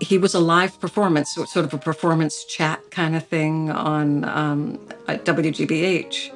he 0.00 0.16
was 0.16 0.34
a 0.34 0.40
live 0.40 0.80
performance, 0.80 1.34
sort 1.34 1.56
of 1.56 1.74
a 1.74 1.78
performance 1.78 2.44
chat 2.44 2.78
kind 2.92 3.16
of 3.16 3.26
thing 3.26 3.70
on 3.70 4.24
um, 4.24 4.78
at 5.08 5.24
WGBH, 5.24 6.30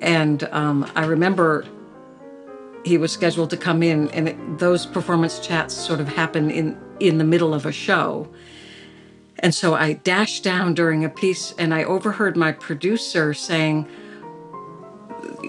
and 0.00 0.42
um, 0.50 0.90
I 0.96 1.04
remember 1.06 1.64
he 2.84 2.98
was 2.98 3.12
scheduled 3.12 3.50
to 3.50 3.56
come 3.56 3.82
in, 3.82 4.08
and 4.10 4.28
it, 4.28 4.58
those 4.58 4.86
performance 4.86 5.38
chats 5.38 5.74
sort 5.74 6.00
of 6.00 6.08
happen 6.08 6.50
in 6.50 6.78
in 7.00 7.18
the 7.18 7.24
middle 7.24 7.54
of 7.54 7.66
a 7.66 7.72
show. 7.72 8.28
And 9.38 9.54
so 9.54 9.74
I 9.74 9.94
dashed 9.94 10.44
down 10.44 10.74
during 10.74 11.04
a 11.04 11.08
piece, 11.08 11.52
and 11.58 11.74
I 11.74 11.84
overheard 11.84 12.36
my 12.36 12.52
producer 12.52 13.34
saying, 13.34 13.88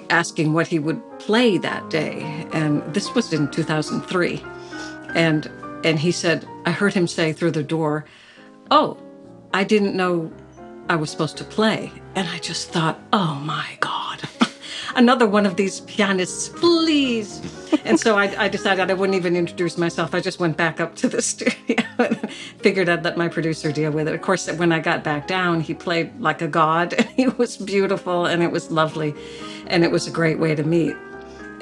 asking 0.10 0.54
what 0.54 0.68
he 0.68 0.80
would 0.80 1.02
play 1.20 1.58
that 1.60 1.90
day, 1.90 2.48
and 2.54 2.82
this 2.94 3.14
was 3.14 3.34
in 3.34 3.50
2003, 3.52 4.44
and 5.16 5.50
and 5.84 6.00
he 6.00 6.12
said, 6.12 6.48
I 6.66 6.72
heard 6.72 6.94
him 6.94 7.08
say 7.08 7.34
through 7.34 7.52
the 7.52 7.64
door, 7.64 8.06
"Oh, 8.72 8.98
I 9.54 9.64
didn't 9.64 9.96
know 9.96 10.32
I 10.90 10.96
was 10.96 11.10
supposed 11.10 11.38
to 11.38 11.44
play," 11.44 11.92
and 12.16 12.28
I 12.28 12.40
just 12.40 12.70
thought, 12.70 13.00
"Oh 13.12 13.36
my 13.36 13.78
God." 13.80 13.93
Another 14.96 15.28
one 15.28 15.46
of 15.46 15.56
these 15.56 15.82
pianists, 15.82 16.50
please. 16.50 17.42
and 17.86 18.00
so 18.00 18.18
I, 18.18 18.46
I, 18.46 18.48
decided 18.48 18.90
I 18.90 18.94
wouldn't 18.94 19.16
even 19.16 19.36
introduce 19.36 19.78
myself. 19.78 20.14
I 20.14 20.20
just 20.20 20.40
went 20.40 20.58
back 20.58 20.80
up 20.80 20.96
to 20.96 21.10
the 21.10 21.22
studio 21.32 21.84
and 21.98 22.32
figured 22.60 22.90
I'd 22.90 23.04
let 23.04 23.18
my 23.18 23.28
producer 23.28 23.72
deal 23.72 23.92
with 23.92 24.08
it. 24.08 24.14
Of 24.14 24.22
course, 24.22 24.52
when 24.52 24.72
I 24.72 24.80
got 24.80 25.04
back 25.04 25.28
down, 25.28 25.62
he 25.62 25.74
played 25.74 26.20
like 26.20 26.42
a 26.42 26.48
god 26.48 26.94
and 26.94 27.08
he 27.16 27.28
was 27.28 27.58
beautiful 27.58 28.26
and 28.26 28.44
it 28.44 28.52
was 28.52 28.72
lovely. 28.72 29.14
And 29.68 29.84
it 29.84 29.92
was 29.92 30.08
a 30.08 30.12
great 30.12 30.40
way 30.40 30.56
to 30.56 30.64
meet. 30.64 30.96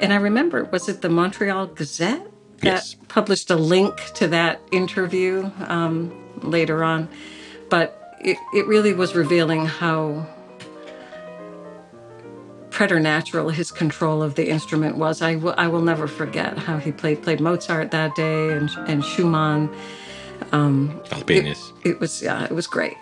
And 0.00 0.12
I 0.12 0.16
remember, 0.16 0.64
was 0.64 0.88
it 0.88 1.00
the 1.00 1.08
Montreal 1.08 1.68
Gazette 1.68 2.26
that 2.58 2.64
yes. 2.64 2.96
published 3.08 3.50
a 3.50 3.56
link 3.56 3.96
to 4.14 4.26
that 4.28 4.60
interview 4.72 5.50
um, 5.68 6.12
later 6.42 6.82
on? 6.82 7.08
But 7.70 8.16
it, 8.20 8.36
it 8.52 8.66
really 8.66 8.92
was 8.92 9.14
revealing 9.14 9.66
how 9.66 10.26
preternatural 12.72 13.50
his 13.50 13.70
control 13.70 14.22
of 14.22 14.34
the 14.34 14.48
instrument 14.48 14.96
was. 14.96 15.22
I, 15.22 15.34
w- 15.34 15.54
I 15.56 15.68
will 15.68 15.82
never 15.82 16.08
forget 16.08 16.58
how 16.58 16.78
he 16.78 16.90
played 16.90 17.22
played 17.22 17.40
Mozart 17.40 17.90
that 17.92 18.14
day 18.16 18.50
and 18.50 18.70
and 18.88 19.04
Schumann. 19.04 19.70
Um, 20.50 21.00
Albéniz. 21.10 21.72
It, 21.84 21.90
it 21.90 22.00
was 22.00 22.22
yeah, 22.22 22.44
it 22.44 22.52
was 22.52 22.66
great. 22.66 22.96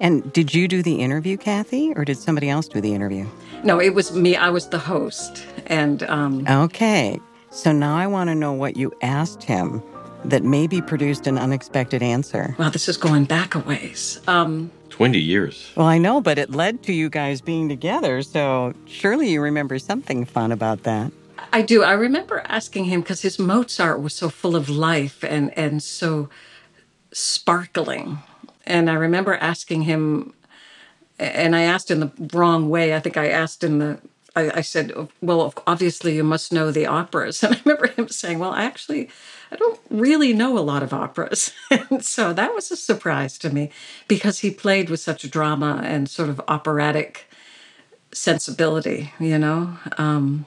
And 0.00 0.32
did 0.32 0.54
you 0.54 0.68
do 0.68 0.80
the 0.80 1.00
interview, 1.00 1.36
Cathy, 1.36 1.92
or 1.96 2.04
did 2.04 2.18
somebody 2.18 2.48
else 2.48 2.68
do 2.68 2.80
the 2.80 2.94
interview? 2.94 3.26
No, 3.64 3.80
it 3.80 3.94
was 3.94 4.14
me. 4.14 4.36
I 4.36 4.50
was 4.50 4.68
the 4.68 4.78
host. 4.78 5.44
And 5.66 6.04
um, 6.04 6.46
okay. 6.46 7.18
So 7.50 7.72
now 7.72 7.96
I 7.96 8.06
want 8.06 8.28
to 8.28 8.34
know 8.34 8.52
what 8.52 8.76
you 8.76 8.92
asked 9.02 9.42
him 9.42 9.82
that 10.24 10.44
maybe 10.44 10.80
produced 10.80 11.26
an 11.26 11.38
unexpected 11.38 12.02
answer. 12.02 12.54
Well, 12.58 12.70
this 12.70 12.88
is 12.88 12.96
going 12.96 13.24
back 13.24 13.54
a 13.54 13.60
ways. 13.60 14.20
Um, 14.28 14.70
20 14.98 15.16
years. 15.20 15.70
Well, 15.76 15.86
I 15.86 15.96
know, 15.98 16.20
but 16.20 16.38
it 16.38 16.50
led 16.50 16.82
to 16.82 16.92
you 16.92 17.08
guys 17.08 17.40
being 17.40 17.68
together. 17.68 18.20
So 18.22 18.74
surely 18.86 19.30
you 19.30 19.40
remember 19.40 19.78
something 19.78 20.24
fun 20.24 20.50
about 20.50 20.82
that. 20.82 21.12
I 21.52 21.62
do. 21.62 21.84
I 21.84 21.92
remember 21.92 22.42
asking 22.46 22.86
him 22.86 23.02
because 23.02 23.22
his 23.22 23.38
Mozart 23.38 24.02
was 24.02 24.12
so 24.12 24.28
full 24.28 24.56
of 24.56 24.68
life 24.68 25.22
and, 25.22 25.56
and 25.56 25.80
so 25.80 26.28
sparkling. 27.12 28.18
And 28.66 28.90
I 28.90 28.94
remember 28.94 29.36
asking 29.36 29.82
him, 29.82 30.34
and 31.16 31.54
I 31.54 31.62
asked 31.62 31.92
in 31.92 32.00
the 32.00 32.10
wrong 32.32 32.68
way. 32.68 32.92
I 32.92 32.98
think 32.98 33.16
I 33.16 33.28
asked 33.28 33.62
in 33.62 33.78
the, 33.78 34.00
I, 34.34 34.50
I 34.50 34.60
said, 34.62 34.92
oh, 34.96 35.10
well, 35.22 35.54
obviously 35.64 36.16
you 36.16 36.24
must 36.24 36.52
know 36.52 36.72
the 36.72 36.86
operas. 36.86 37.42
And 37.44 37.54
I 37.54 37.60
remember 37.64 37.86
him 37.86 38.08
saying, 38.08 38.40
well, 38.40 38.50
I 38.50 38.64
actually, 38.64 39.10
I 39.50 39.56
don't 39.56 39.80
really 39.90 40.32
know 40.32 40.58
a 40.58 40.60
lot 40.60 40.82
of 40.82 40.92
operas. 40.92 41.52
and 41.70 42.04
so 42.04 42.32
that 42.32 42.54
was 42.54 42.70
a 42.70 42.76
surprise 42.76 43.38
to 43.38 43.50
me 43.50 43.70
because 44.06 44.40
he 44.40 44.50
played 44.50 44.90
with 44.90 45.00
such 45.00 45.30
drama 45.30 45.80
and 45.84 46.08
sort 46.08 46.28
of 46.28 46.40
operatic 46.48 47.26
sensibility, 48.12 49.12
you 49.18 49.38
know? 49.38 49.78
Um, 49.96 50.46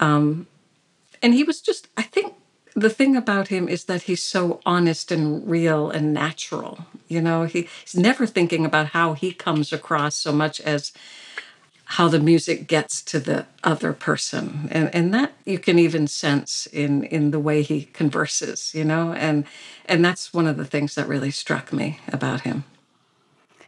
um, 0.00 0.46
and 1.22 1.34
he 1.34 1.44
was 1.44 1.60
just, 1.60 1.88
I 1.96 2.02
think 2.02 2.34
the 2.74 2.90
thing 2.90 3.16
about 3.16 3.48
him 3.48 3.68
is 3.68 3.84
that 3.84 4.02
he's 4.02 4.22
so 4.22 4.60
honest 4.66 5.10
and 5.10 5.48
real 5.48 5.90
and 5.90 6.12
natural. 6.12 6.86
You 7.08 7.22
know, 7.22 7.44
he, 7.44 7.68
he's 7.82 7.96
never 7.96 8.26
thinking 8.26 8.66
about 8.66 8.88
how 8.88 9.14
he 9.14 9.32
comes 9.32 9.72
across 9.72 10.14
so 10.14 10.32
much 10.32 10.60
as 10.60 10.92
how 11.86 12.08
the 12.08 12.18
music 12.18 12.66
gets 12.66 13.00
to 13.00 13.20
the 13.20 13.46
other 13.62 13.92
person. 13.92 14.68
And 14.70 14.94
and 14.94 15.14
that 15.14 15.32
you 15.44 15.58
can 15.58 15.78
even 15.78 16.06
sense 16.06 16.66
in 16.66 17.04
in 17.04 17.30
the 17.30 17.40
way 17.40 17.62
he 17.62 17.84
converses, 17.84 18.74
you 18.74 18.84
know, 18.84 19.12
and 19.12 19.44
and 19.86 20.04
that's 20.04 20.34
one 20.34 20.46
of 20.46 20.56
the 20.56 20.64
things 20.64 20.94
that 20.96 21.08
really 21.08 21.30
struck 21.30 21.72
me 21.72 22.00
about 22.12 22.42
him. 22.42 22.64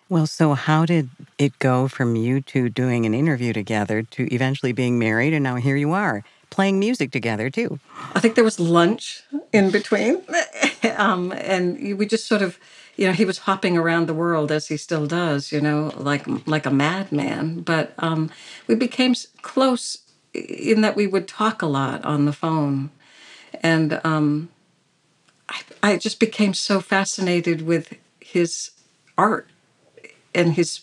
Well, 0.09 0.27
so 0.27 0.55
how 0.55 0.87
did 0.87 1.11
it 1.37 1.59
go 1.59 1.87
from 1.87 2.17
you 2.17 2.41
two 2.41 2.71
doing 2.71 3.05
an 3.05 3.15
interview 3.15 3.53
together 3.53 4.03
to 4.03 4.35
eventually 4.35 4.73
being 4.73 4.99
married 4.99 5.35
and 5.35 5.45
now 5.45 5.57
here 5.57 5.77
you 5.77 5.93
are? 5.93 6.25
playing 6.51 6.79
music 6.79 7.11
together 7.11 7.51
too. 7.51 7.79
I 8.15 8.21
think 8.21 8.35
there 8.35 8.45
was 8.45 8.59
lunch 8.59 9.23
in 9.53 9.71
between, 9.71 10.23
um, 10.97 11.33
and 11.33 11.99
we 11.99 12.07
just 12.07 12.27
sort 12.27 12.43
of, 12.43 12.59
you 12.97 13.07
know, 13.07 13.13
he 13.13 13.25
was 13.25 13.39
hopping 13.39 13.77
around 13.77 14.07
the 14.07 14.15
world 14.15 14.51
as 14.51 14.69
he 14.69 14.77
still 14.77 15.07
does, 15.07 15.53
you 15.53 15.61
know, 15.61 15.93
like 15.97 16.27
like 16.47 16.67
a 16.67 16.71
madman. 16.71 17.61
But 17.61 17.93
um, 17.99 18.31
we 18.67 18.75
became 18.75 19.15
close 19.43 19.99
in 20.35 20.81
that 20.83 20.97
we 20.97 21.07
would 21.07 21.27
talk 21.29 21.63
a 21.63 21.67
lot 21.67 22.05
on 22.05 22.25
the 22.25 22.33
phone, 22.33 22.91
and 23.63 24.01
um, 24.05 24.49
I, 25.49 25.61
I 25.83 25.97
just 25.97 26.21
became 26.21 26.55
so 26.55 26.81
fascinated 26.81 27.63
with 27.63 27.95
his 28.21 28.71
art 29.17 29.49
and 30.35 30.55
his 30.55 30.81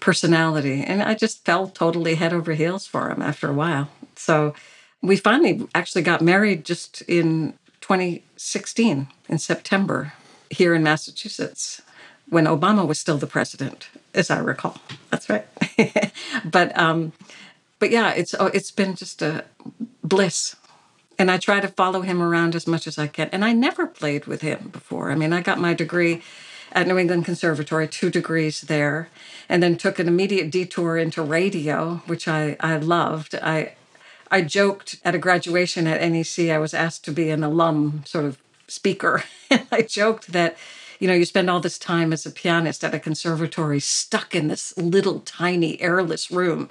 personality, 0.00 0.82
and 0.82 1.02
I 1.02 1.14
just 1.14 1.44
fell 1.44 1.68
totally 1.68 2.16
head 2.16 2.32
over 2.32 2.52
heels 2.54 2.86
for 2.86 3.10
him 3.10 3.22
after 3.22 3.48
a 3.48 3.54
while. 3.54 3.88
So 4.16 4.54
we 5.00 5.16
finally 5.16 5.66
actually 5.74 6.02
got 6.02 6.20
married 6.20 6.64
just 6.64 7.02
in 7.02 7.54
2016 7.92 9.08
in 9.28 9.38
September 9.38 10.14
here 10.48 10.74
in 10.74 10.82
Massachusetts 10.82 11.82
when 12.28 12.46
Obama 12.46 12.86
was 12.86 12.98
still 12.98 13.18
the 13.18 13.26
president, 13.26 13.88
as 14.14 14.30
I 14.30 14.38
recall. 14.38 14.78
That's 15.10 15.28
right. 15.28 15.46
but 16.44 16.78
um, 16.78 17.12
but 17.78 17.90
yeah, 17.90 18.12
it's 18.12 18.34
oh, 18.38 18.46
it's 18.46 18.70
been 18.70 18.94
just 18.94 19.20
a 19.20 19.44
bliss. 20.02 20.56
And 21.18 21.30
I 21.30 21.36
try 21.36 21.60
to 21.60 21.68
follow 21.68 22.00
him 22.00 22.22
around 22.22 22.54
as 22.54 22.66
much 22.66 22.86
as 22.86 22.98
I 22.98 23.06
can. 23.06 23.28
And 23.30 23.44
I 23.44 23.52
never 23.52 23.86
played 23.86 24.24
with 24.24 24.40
him 24.40 24.70
before. 24.72 25.10
I 25.10 25.14
mean, 25.14 25.34
I 25.34 25.42
got 25.42 25.60
my 25.60 25.74
degree 25.74 26.22
at 26.72 26.86
New 26.86 26.96
England 26.96 27.26
Conservatory, 27.26 27.86
two 27.86 28.08
degrees 28.08 28.62
there, 28.62 29.10
and 29.48 29.62
then 29.62 29.76
took 29.76 29.98
an 29.98 30.08
immediate 30.08 30.50
detour 30.50 30.96
into 30.96 31.22
radio, 31.22 31.96
which 32.06 32.26
I, 32.26 32.56
I 32.60 32.78
loved. 32.78 33.34
I 33.34 33.74
I 34.32 34.40
joked 34.40 34.98
at 35.04 35.14
a 35.14 35.18
graduation 35.18 35.86
at 35.86 36.00
NEC, 36.00 36.50
I 36.50 36.56
was 36.56 36.72
asked 36.72 37.04
to 37.04 37.12
be 37.12 37.28
an 37.28 37.44
alum 37.44 38.02
sort 38.06 38.24
of 38.24 38.38
speaker. 38.66 39.22
And 39.50 39.66
I 39.70 39.82
joked 39.82 40.32
that, 40.32 40.56
you 40.98 41.06
know, 41.06 41.12
you 41.12 41.26
spend 41.26 41.50
all 41.50 41.60
this 41.60 41.76
time 41.76 42.10
as 42.10 42.24
a 42.24 42.30
pianist 42.30 42.82
at 42.82 42.94
a 42.94 42.98
conservatory 42.98 43.80
stuck 43.80 44.34
in 44.34 44.48
this 44.48 44.74
little 44.78 45.20
tiny 45.20 45.78
airless 45.78 46.30
room 46.30 46.70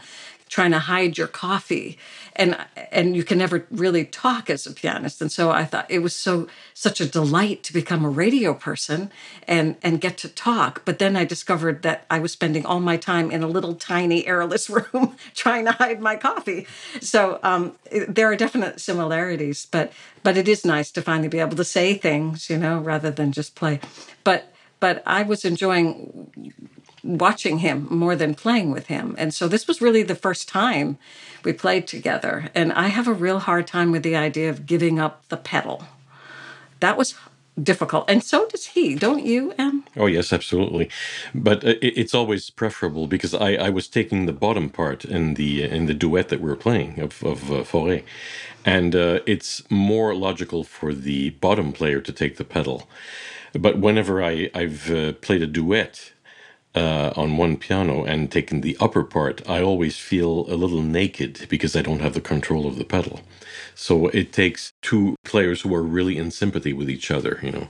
trying 0.51 0.71
to 0.71 0.79
hide 0.79 1.17
your 1.17 1.27
coffee. 1.27 1.97
And 2.35 2.57
and 2.91 3.15
you 3.15 3.23
can 3.23 3.37
never 3.37 3.65
really 3.71 4.05
talk 4.05 4.49
as 4.49 4.67
a 4.67 4.73
pianist. 4.73 5.21
And 5.21 5.31
so 5.31 5.49
i 5.49 5.65
thought 5.65 5.89
it 5.89 5.99
was 5.99 6.15
so 6.15 6.47
such 6.73 7.01
a 7.01 7.05
delight 7.05 7.63
to 7.63 7.73
become 7.73 8.05
a 8.05 8.09
radio 8.09 8.53
person 8.53 9.11
and 9.47 9.77
and 9.81 9.99
get 10.01 10.17
to 10.19 10.29
talk. 10.29 10.83
But 10.85 10.99
then 10.99 11.15
i 11.15 11.25
discovered 11.25 11.81
that 11.81 12.05
i 12.11 12.19
was 12.19 12.31
spending 12.33 12.65
all 12.65 12.81
my 12.81 12.97
time 12.97 13.31
in 13.31 13.41
a 13.41 13.47
little 13.47 13.75
tiny 13.75 14.27
airless 14.27 14.69
room 14.75 15.15
trying 15.33 15.65
to 15.65 15.71
hide 15.71 16.01
my 16.01 16.15
coffee. 16.17 16.67
So 16.99 17.39
um, 17.43 17.77
it, 17.89 18.13
there 18.13 18.29
are 18.29 18.35
definite 18.35 18.79
similarities 18.81 19.65
but 19.65 19.93
but 20.23 20.37
it 20.37 20.47
is 20.47 20.65
nice 20.65 20.91
to 20.91 21.01
finally 21.01 21.29
be 21.29 21.39
able 21.39 21.57
to 21.57 21.63
say 21.63 21.95
things 21.95 22.49
you 22.49 22.57
know 22.57 22.77
rather 22.79 23.09
than 23.09 23.31
just 23.31 23.55
play. 23.55 23.79
But 24.23 24.53
but 24.81 25.01
i 25.05 25.21
was 25.23 25.45
enjoying 25.45 26.51
watching 27.03 27.59
him 27.59 27.87
more 27.89 28.15
than 28.15 28.35
playing 28.35 28.71
with 28.71 28.87
him. 28.87 29.15
And 29.17 29.33
so 29.33 29.47
this 29.47 29.67
was 29.67 29.81
really 29.81 30.03
the 30.03 30.15
first 30.15 30.47
time 30.47 30.97
we 31.43 31.53
played 31.53 31.87
together. 31.87 32.49
And 32.53 32.71
I 32.73 32.87
have 32.87 33.07
a 33.07 33.13
real 33.13 33.39
hard 33.39 33.67
time 33.67 33.91
with 33.91 34.03
the 34.03 34.15
idea 34.15 34.49
of 34.49 34.65
giving 34.65 34.99
up 34.99 35.27
the 35.29 35.37
pedal. 35.37 35.85
That 36.79 36.97
was 36.97 37.15
difficult. 37.61 38.09
And 38.09 38.23
so 38.23 38.47
does 38.47 38.67
he, 38.67 38.95
don't 38.95 39.25
you, 39.25 39.53
Em? 39.57 39.83
Oh, 39.97 40.05
yes, 40.05 40.31
absolutely. 40.31 40.89
But 41.33 41.63
uh, 41.63 41.75
it's 41.81 42.13
always 42.13 42.49
preferable 42.49 43.07
because 43.07 43.33
I, 43.33 43.53
I 43.53 43.69
was 43.69 43.87
taking 43.87 44.25
the 44.25 44.33
bottom 44.33 44.69
part 44.69 45.05
in 45.05 45.35
the 45.35 45.63
in 45.63 45.85
the 45.85 45.93
duet 45.93 46.29
that 46.29 46.39
we 46.41 46.49
were 46.49 46.55
playing 46.55 46.99
of, 46.99 47.23
of 47.23 47.51
uh, 47.51 47.55
Fauré. 47.63 48.03
And 48.63 48.95
uh, 48.95 49.19
it's 49.25 49.63
more 49.69 50.13
logical 50.15 50.63
for 50.63 50.93
the 50.93 51.31
bottom 51.31 51.73
player 51.73 51.99
to 51.99 52.11
take 52.11 52.37
the 52.37 52.43
pedal. 52.43 52.87
But 53.53 53.79
whenever 53.79 54.23
I, 54.23 54.49
I've 54.53 54.89
uh, 54.89 55.13
played 55.13 55.41
a 55.41 55.47
duet, 55.47 56.13
uh, 56.75 57.11
on 57.15 57.37
one 57.37 57.57
piano 57.57 58.03
and 58.03 58.31
taken 58.31 58.61
the 58.61 58.77
upper 58.79 59.03
part, 59.03 59.47
I 59.49 59.61
always 59.61 59.97
feel 59.97 60.45
a 60.51 60.55
little 60.55 60.81
naked 60.81 61.45
because 61.49 61.75
I 61.75 61.81
don't 61.81 61.99
have 61.99 62.13
the 62.13 62.21
control 62.21 62.65
of 62.67 62.77
the 62.77 62.85
pedal. 62.85 63.19
So 63.75 64.07
it 64.07 64.31
takes 64.31 64.71
two 64.81 65.15
players 65.23 65.61
who 65.61 65.73
are 65.75 65.83
really 65.83 66.17
in 66.17 66.31
sympathy 66.31 66.73
with 66.73 66.89
each 66.89 67.11
other, 67.11 67.39
you 67.41 67.51
know, 67.51 67.67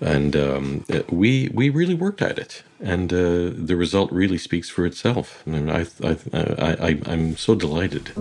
and 0.00 0.36
um, 0.36 0.84
we 1.10 1.48
we 1.52 1.70
really 1.70 1.94
worked 1.94 2.22
at 2.22 2.38
it, 2.38 2.62
and 2.80 3.12
uh, 3.12 3.50
the 3.54 3.76
result 3.76 4.10
really 4.12 4.38
speaks 4.38 4.68
for 4.68 4.84
itself. 4.84 5.46
Mean, 5.46 5.70
I, 5.70 5.86
I, 6.02 6.16
I, 6.32 6.88
I 6.88 7.00
I'm 7.06 7.36
so 7.36 7.54
delighted. 7.54 8.12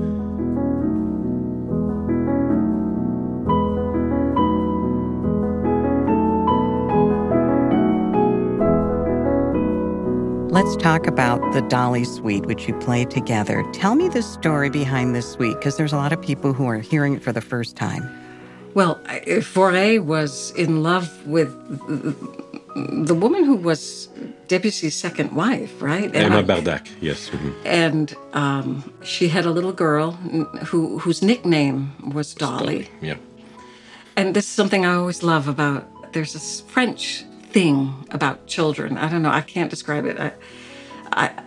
Let's 10.64 10.78
talk 10.78 11.08
about 11.08 11.52
the 11.52 11.62
Dolly 11.64 12.06
Suite, 12.06 12.46
which 12.46 12.70
you 12.70 12.74
played 12.80 13.12
together. 13.12 13.66
Tell 13.74 13.96
me 13.96 14.08
the 14.08 14.22
story 14.22 14.70
behind 14.70 15.14
this 15.14 15.30
suite, 15.30 15.58
because 15.58 15.76
there's 15.76 15.92
a 15.92 15.98
lot 15.98 16.14
of 16.14 16.22
people 16.22 16.54
who 16.54 16.68
are 16.68 16.80
hearing 16.80 17.16
it 17.16 17.22
for 17.22 17.34
the 17.34 17.42
first 17.42 17.76
time. 17.76 18.10
Well, 18.74 18.96
Fauré 19.06 20.02
was 20.02 20.52
in 20.52 20.82
love 20.82 21.28
with 21.28 21.52
the 23.06 23.14
woman 23.14 23.44
who 23.44 23.58
was 23.58 24.08
Debussy's 24.48 24.96
second 24.96 25.36
wife, 25.36 25.82
right? 25.82 26.06
And 26.06 26.16
Emma 26.16 26.44
Bardac, 26.44 26.90
yes. 27.02 27.30
Mm-hmm. 27.30 27.52
And 27.66 28.16
um, 28.32 28.94
she 29.04 29.28
had 29.28 29.46
a 29.46 29.52
little 29.52 29.74
girl 29.74 30.12
who 30.12 30.98
whose 30.98 31.22
nickname 31.22 31.92
was 32.14 32.34
Dolly. 32.34 32.84
Dolly. 32.84 32.90
Yeah. 33.02 33.18
And 34.16 34.34
this 34.34 34.46
is 34.46 34.52
something 34.52 34.86
I 34.86 34.94
always 34.94 35.24
love 35.24 35.50
about. 35.50 36.14
There's 36.14 36.32
this 36.32 36.62
French 36.62 37.26
thing 37.54 38.08
about 38.12 38.48
children. 38.48 38.98
I 38.98 39.10
don't 39.10 39.22
know. 39.22 39.30
I 39.30 39.42
can't 39.42 39.70
describe 39.70 40.06
it. 40.06 40.20
I, 40.20 40.34
I, 41.12 41.44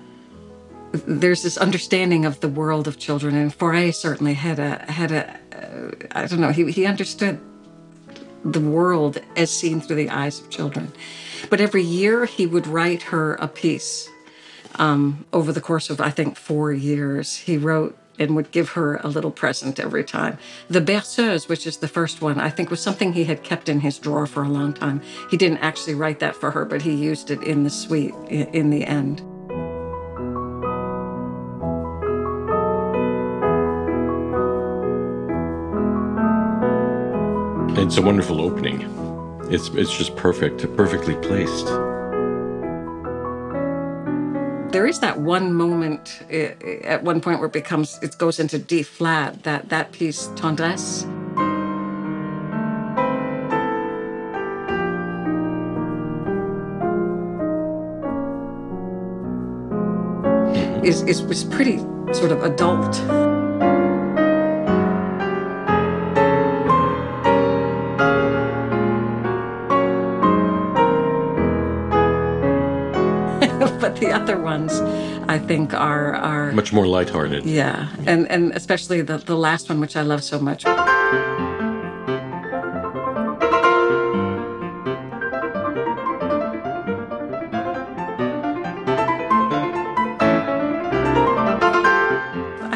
there's 0.92 1.42
this 1.42 1.58
understanding 1.58 2.24
of 2.24 2.40
the 2.40 2.48
world 2.48 2.88
of 2.88 2.98
children, 2.98 3.34
and 3.34 3.56
Fauré 3.56 3.94
certainly 3.94 4.34
had 4.34 4.58
a 4.58 4.90
had 4.90 5.12
a. 5.12 5.30
Uh, 5.52 5.90
I 6.12 6.26
don't 6.26 6.40
know. 6.40 6.52
He 6.52 6.70
he 6.70 6.86
understood 6.86 7.40
the 8.44 8.60
world 8.60 9.18
as 9.36 9.50
seen 9.50 9.80
through 9.80 9.96
the 9.96 10.10
eyes 10.10 10.40
of 10.40 10.48
children. 10.50 10.92
But 11.50 11.60
every 11.60 11.82
year 11.82 12.24
he 12.24 12.46
would 12.46 12.66
write 12.66 13.02
her 13.04 13.34
a 13.34 13.48
piece. 13.48 14.08
Um, 14.76 15.24
over 15.32 15.52
the 15.52 15.60
course 15.60 15.90
of 15.90 16.00
I 16.00 16.10
think 16.10 16.36
four 16.36 16.72
years, 16.72 17.36
he 17.36 17.56
wrote 17.56 17.96
and 18.18 18.36
would 18.36 18.50
give 18.50 18.70
her 18.70 18.96
a 18.96 19.08
little 19.08 19.30
present 19.30 19.78
every 19.78 20.04
time. 20.04 20.38
The 20.68 20.80
Berceuse, 20.80 21.48
which 21.48 21.66
is 21.66 21.78
the 21.78 21.88
first 21.88 22.20
one, 22.20 22.40
I 22.40 22.50
think 22.50 22.70
was 22.70 22.80
something 22.80 23.12
he 23.12 23.24
had 23.24 23.42
kept 23.42 23.68
in 23.68 23.80
his 23.80 23.98
drawer 23.98 24.26
for 24.26 24.42
a 24.42 24.48
long 24.48 24.72
time. 24.72 25.00
He 25.30 25.36
didn't 25.36 25.58
actually 25.58 25.94
write 25.94 26.20
that 26.20 26.36
for 26.36 26.50
her, 26.50 26.64
but 26.64 26.82
he 26.82 26.94
used 26.94 27.30
it 27.30 27.42
in 27.42 27.64
the 27.64 27.70
suite 27.70 28.14
in 28.28 28.70
the 28.70 28.84
end. 28.84 29.22
It's 37.78 37.98
a 37.98 38.02
wonderful 38.02 38.40
opening. 38.40 38.82
It's 39.50 39.68
it's 39.68 39.96
just 39.96 40.16
perfect, 40.16 40.60
perfectly 40.76 41.14
placed. 41.16 41.66
There 44.76 44.86
is 44.86 44.98
that 45.00 45.18
one 45.18 45.54
moment 45.54 46.20
eh, 46.28 46.52
eh, 46.60 46.80
at 46.84 47.02
one 47.02 47.22
point 47.22 47.38
where 47.38 47.46
it 47.46 47.54
becomes 47.54 47.98
it 48.02 48.18
goes 48.18 48.38
into 48.38 48.58
D 48.58 48.82
flat. 48.82 49.42
That 49.44 49.70
that 49.70 49.90
piece 49.92 50.26
tendresse. 50.36 51.06
Mm-hmm. 60.52 60.84
Is, 60.84 61.00
is 61.04 61.22
was 61.22 61.44
pretty 61.44 61.78
sort 62.12 62.32
of 62.32 62.42
adult. 62.42 63.35
The 74.00 74.12
other 74.12 74.38
ones, 74.38 74.80
I 75.26 75.38
think, 75.38 75.72
are 75.72 76.14
are 76.14 76.52
much 76.52 76.70
more 76.72 76.86
lighthearted. 76.86 77.46
Yeah, 77.46 77.88
and 78.04 78.30
and 78.30 78.52
especially 78.52 79.00
the 79.00 79.16
the 79.16 79.36
last 79.36 79.70
one, 79.70 79.80
which 79.80 79.96
I 79.96 80.02
love 80.02 80.22
so 80.22 80.38
much. 80.38 80.66
I 80.66 80.76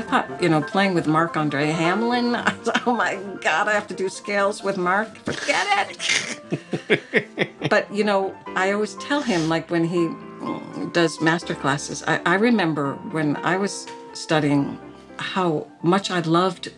thought, 0.09 0.43
you 0.43 0.49
know, 0.49 0.63
playing 0.63 0.95
with 0.95 1.07
Marc-André 1.07 1.75
Hamelin. 1.75 2.35
oh 2.87 2.95
my 2.95 3.17
God, 3.43 3.69
I 3.69 3.73
have 3.73 3.87
to 3.89 3.95
do 3.95 4.09
scales 4.09 4.63
with 4.63 4.79
Marc. 4.79 5.15
Forget 5.19 5.91
it. 5.91 7.51
but, 7.71 7.93
you 7.93 8.05
know, 8.05 8.35
I 8.57 8.73
always 8.73 8.95
tell 8.95 9.21
him, 9.21 9.51
like, 9.51 9.71
when 9.71 9.85
he 9.85 10.09
does 10.93 11.21
master 11.21 11.55
classes. 11.55 12.03
I, 12.07 12.21
I 12.27 12.35
remember 12.35 12.95
when 13.13 13.37
I 13.37 13.57
was 13.57 13.87
studying 14.13 14.79
how 15.19 15.67
much 15.83 16.11
I 16.11 16.21
loved 16.21 16.73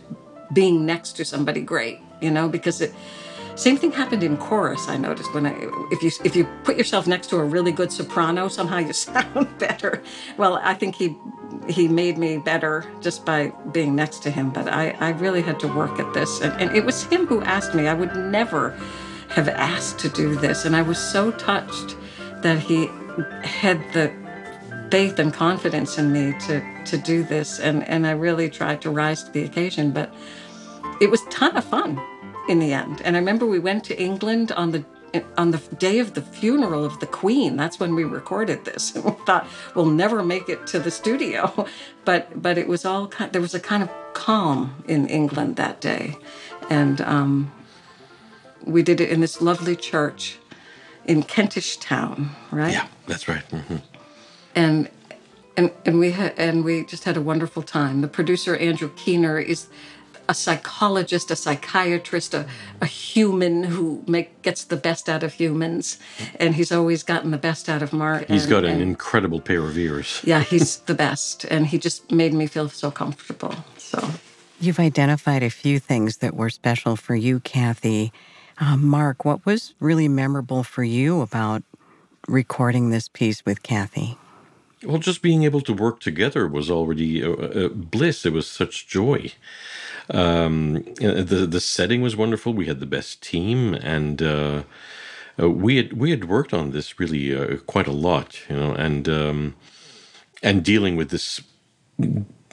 being 0.53 0.85
next 0.85 1.13
to 1.13 1.25
somebody 1.25 1.61
great, 1.61 2.01
you 2.21 2.31
know, 2.31 2.49
because 2.49 2.81
it 2.81 2.95
same 3.55 3.77
thing 3.77 3.93
happened 3.93 4.23
in 4.23 4.37
chorus. 4.39 4.89
I 4.89 4.97
noticed 4.97 5.33
when 5.35 5.47
I 5.47 5.55
if 5.91 6.03
you 6.03 6.11
if 6.25 6.35
you 6.35 6.45
put 6.65 6.77
yourself 6.77 7.07
next 7.07 7.29
to 7.29 7.37
a 7.37 7.45
really 7.45 7.73
good 7.73 7.93
soprano, 7.93 8.49
somehow 8.49 8.79
you 8.79 8.93
sound 9.09 9.59
better. 9.59 10.03
Well, 10.37 10.61
I 10.63 10.75
think 10.75 10.95
he 10.95 11.17
he 11.69 11.87
made 11.87 12.19
me 12.19 12.39
better 12.39 12.91
just 13.01 13.25
by 13.25 13.53
being 13.73 13.95
next 13.95 14.23
to 14.23 14.31
him. 14.31 14.51
But 14.51 14.69
I 14.69 14.91
I 15.01 15.11
really 15.11 15.43
had 15.43 15.61
to 15.61 15.69
work 15.69 15.99
at 16.01 16.13
this, 16.15 16.41
and, 16.41 16.53
and 16.61 16.77
it 16.77 16.85
was 16.85 17.05
him 17.05 17.27
who 17.27 17.43
asked 17.43 17.75
me. 17.75 17.89
I 17.89 17.95
would 17.95 18.17
never 18.17 18.71
have 19.29 19.49
asked 19.49 19.99
to 20.01 20.09
do 20.09 20.35
this, 20.35 20.65
and 20.65 20.75
I 20.75 20.83
was 20.83 20.99
so 20.99 21.31
touched 21.33 21.97
that 22.43 22.59
he 22.59 22.89
had 23.43 23.79
the 23.93 24.13
faith 24.91 25.19
and 25.19 25.33
confidence 25.33 25.99
in 25.99 26.13
me 26.13 26.35
to 26.47 26.63
to 26.85 26.99
do 26.99 27.23
this 27.23 27.59
and 27.59 27.87
and 27.89 28.07
I 28.07 28.11
really 28.11 28.51
tried 28.51 28.83
to 28.83 28.91
rise 28.91 29.25
to 29.25 29.33
the 29.33 29.45
occasion 29.45 29.91
but 29.91 30.13
it 31.01 31.11
was 31.11 31.23
ton 31.31 31.57
of 31.57 31.65
fun 31.65 32.01
in 32.49 32.59
the 32.59 32.73
end. 32.73 33.03
And 33.05 33.17
I 33.17 33.19
remember 33.19 33.47
we 33.47 33.59
went 33.59 33.85
to 33.85 34.01
England 34.01 34.53
on 34.53 34.73
the 34.73 34.85
on 35.37 35.51
the 35.51 35.59
day 35.77 35.99
of 35.99 36.15
the 36.15 36.23
funeral 36.23 36.87
of 36.87 36.99
the 37.01 37.07
queen. 37.07 37.57
That's 37.57 37.79
when 37.79 37.95
we 37.95 38.05
recorded 38.05 38.65
this. 38.65 38.95
And 38.95 39.05
we 39.05 39.11
thought 39.27 39.47
we'll 39.75 39.87
never 39.87 40.23
make 40.23 40.49
it 40.49 40.67
to 40.69 40.79
the 40.79 40.91
studio. 40.91 41.67
But 42.05 42.43
but 42.43 42.59
it 42.59 42.67
was 42.67 42.85
all 42.85 43.07
kind 43.07 43.33
there 43.33 43.41
was 43.41 43.55
a 43.55 43.61
kind 43.61 43.83
of 43.83 43.91
calm 44.13 44.83
in 44.89 45.07
England 45.07 45.55
that 45.57 45.81
day. 45.81 46.19
And 46.69 47.01
um, 47.01 47.53
we 48.65 48.83
did 48.83 49.01
it 49.01 49.11
in 49.11 49.21
this 49.21 49.41
lovely 49.41 49.77
church 49.77 50.39
in 51.05 51.23
Kentish 51.23 51.79
Town, 51.79 52.31
right? 52.51 52.73
Yeah, 52.73 52.87
that's 53.07 53.29
right. 53.29 53.47
Mm-hmm. 53.51 53.77
And 54.55 54.91
and 55.57 55.71
and 55.85 55.99
we 55.99 56.13
had 56.13 56.35
and 56.39 56.65
we 56.65 56.85
just 56.85 57.05
had 57.05 57.17
a 57.17 57.21
wonderful 57.21 57.63
time. 57.63 58.01
The 58.01 58.09
producer 58.09 58.57
Andrew 58.57 58.91
Keener 58.97 59.39
is 59.39 59.69
a 60.29 60.35
psychologist, 60.35 61.31
a 61.31 61.37
psychiatrist, 61.37 62.33
a, 62.33 62.47
a 62.81 62.87
human 62.87 63.65
who 63.65 64.03
make, 64.07 64.41
gets 64.43 64.65
the 64.65 64.77
best 64.77 65.09
out 65.09 65.23
of 65.23 65.35
humans, 65.35 65.99
and 66.37 66.55
he's 66.55 66.73
always 66.73 67.03
gotten 67.03 67.31
the 67.31 67.39
best 67.39 67.69
out 67.69 67.83
of 67.83 67.93
Marc. 67.93 68.29
He's 68.29 68.45
and, 68.45 68.51
got 68.51 68.65
an 68.65 68.71
and, 68.71 68.83
incredible 68.83 69.41
pair 69.41 69.61
of 69.61 69.77
ears. 69.77 70.21
Yeah, 70.25 70.41
he's 70.41 70.79
the 70.79 70.95
best, 70.95 71.45
and 71.45 71.67
he 71.67 71.79
just 71.79 72.11
made 72.11 72.33
me 72.33 72.47
feel 72.47 72.69
so 72.69 72.91
comfortable. 72.91 73.55
So, 73.77 74.11
you've 74.61 74.81
identified 74.81 75.43
a 75.43 75.51
few 75.51 75.79
things 75.79 76.19
that 76.19 76.35
were 76.35 76.51
special 76.51 76.97
for 76.97 77.15
you, 77.15 77.41
Cathy. 77.41 78.13
Uh, 78.63 78.77
Marc, 78.77 79.25
what 79.25 79.45
was 79.45 79.75
really 79.81 80.07
memorable 80.07 80.63
for 80.63 80.85
you 80.85 81.21
about 81.21 81.65
recording 82.29 82.91
this 82.91 83.09
piece 83.09 83.45
with 83.45 83.65
Cathy? 83.65 84.17
Well, 84.85 84.99
just 84.99 85.21
being 85.21 85.43
able 85.43 85.63
to 85.63 85.73
work 85.73 85.99
together 85.99 86.47
was 86.47 86.71
already 86.71 87.23
a, 87.23 87.33
a 87.33 87.69
bliss. 87.71 88.25
It 88.25 88.33
was 88.33 88.49
such 88.49 88.87
joy. 88.87 89.33
Um, 90.11 90.85
the 90.95 91.49
the 91.51 91.61
setting 91.61 92.03
was 92.03 92.15
wonderful. 92.15 92.55
We 92.55 92.67
had 92.67 92.79
the 92.79 92.87
best 92.87 93.21
team, 93.21 93.75
and 93.75 94.23
uh, 94.23 94.63
uh, 95.41 95.51
we 95.51 95.77
had 95.79 95.95
we 95.95 96.11
had 96.11 96.29
worked 96.29 96.55
on 96.55 96.71
this 96.71 97.01
really 97.01 97.35
uh, 97.35 97.57
quite 97.67 97.89
a 97.89 97.93
lot, 97.93 98.49
you 98.49 98.55
know, 98.55 98.75
and 98.75 99.09
um, 99.09 99.57
and 100.41 100.65
dealing 100.65 100.95
with 100.95 101.11
this 101.11 101.41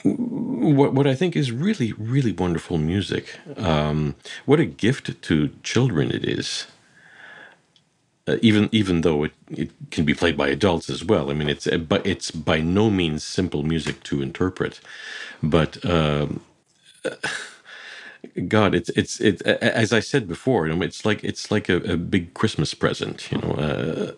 what 0.04 0.94
what 0.94 1.06
I 1.06 1.14
think 1.14 1.36
is 1.36 1.52
really 1.52 1.92
really 1.94 2.32
wonderful 2.32 2.78
music. 2.78 3.38
Um, 3.56 4.16
what 4.46 4.60
a 4.60 4.66
gift 4.66 5.20
to 5.22 5.50
children 5.62 6.10
it 6.12 6.24
is. 6.24 6.66
Uh, 8.28 8.38
even 8.42 8.68
even 8.72 9.02
though 9.02 9.24
it, 9.24 9.32
it 9.50 9.70
can 9.90 10.04
be 10.04 10.14
played 10.14 10.36
by 10.36 10.48
adults 10.48 10.90
as 10.90 11.04
well. 11.04 11.30
I 11.30 11.34
mean, 11.34 11.48
it's 11.48 11.66
uh, 11.66 11.78
but 11.78 12.06
it's 12.06 12.30
by 12.30 12.60
no 12.60 12.90
means 12.90 13.24
simple 13.24 13.62
music 13.62 14.02
to 14.04 14.22
interpret. 14.22 14.80
But 15.42 15.84
um, 15.84 16.40
God, 18.48 18.74
it's 18.74 18.90
it's 18.90 19.20
it 19.20 19.42
as 19.42 19.92
I 19.92 20.00
said 20.00 20.28
before. 20.28 20.68
It's 20.68 21.04
like 21.04 21.24
it's 21.24 21.50
like 21.50 21.68
a, 21.68 21.76
a 21.78 21.96
big 21.96 22.34
Christmas 22.34 22.74
present. 22.74 23.30
You 23.32 23.38
know, 23.38 23.52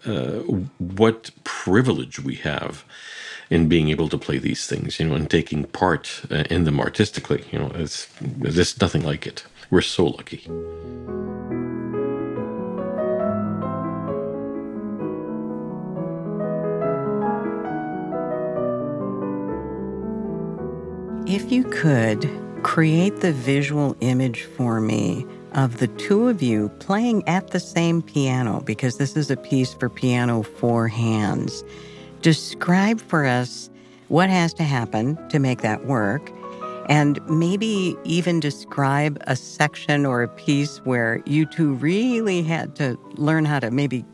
uh, 0.07 0.11
uh, 0.11 0.41
what 0.79 1.31
privilege 1.45 2.21
we 2.21 2.37
have 2.37 2.85
in 3.53 3.69
being 3.69 3.91
able 3.91 4.09
to 4.09 4.17
play 4.17 4.39
these 4.39 4.67
things, 4.67 4.99
you 4.99 5.07
know, 5.07 5.15
and 5.15 5.29
taking 5.29 5.65
part 5.65 6.23
uh, 6.31 6.45
in 6.49 6.65
them 6.65 6.81
artistically. 6.81 7.45
You 7.53 7.59
know, 7.59 7.71
it's 7.75 8.09
there's 8.23 8.81
nothing 8.81 9.03
like 9.03 9.27
it. 9.27 9.45
We're 9.71 9.83
so 9.83 10.07
lucky. 10.07 10.41
If 21.27 21.53
you 21.53 21.65
could 21.65 22.31
create 22.63 23.21
the 23.21 23.33
visual 23.33 23.97
image 24.01 24.45
for 24.45 24.81
me 24.81 25.27
of 25.53 25.77
the 25.77 25.89
two 25.89 26.29
of 26.29 26.41
you 26.41 26.71
playing 26.79 27.29
at 27.29 27.49
the 27.49 27.61
same 27.61 28.01
piano, 28.01 28.63
because 28.63 28.97
this 28.97 29.15
is 29.15 29.31
a 29.31 29.37
piece 29.37 29.75
for 29.75 29.91
piano 29.91 30.43
four 30.43 30.89
hands 30.89 31.63
describe 32.23 33.01
for 33.01 33.27
us 33.27 33.69
what 34.09 34.31
has 34.31 34.55
to 34.55 34.63
happen 34.63 35.19
to 35.29 35.39
make 35.39 35.61
that 35.63 35.87
work. 35.87 36.33
And 36.89 37.21
maybe 37.29 37.97
even 38.05 38.41
describe 38.41 39.19
a 39.27 39.37
section 39.37 40.05
or 40.05 40.23
a 40.23 40.29
piece 40.29 40.79
where 40.79 41.23
you 41.27 41.47
two 41.47 41.75
really 41.75 42.43
had 42.43 42.75
to 42.77 42.99
learn 43.15 43.45
how 43.45 43.61
to 43.61 43.71
maybe 43.71 44.05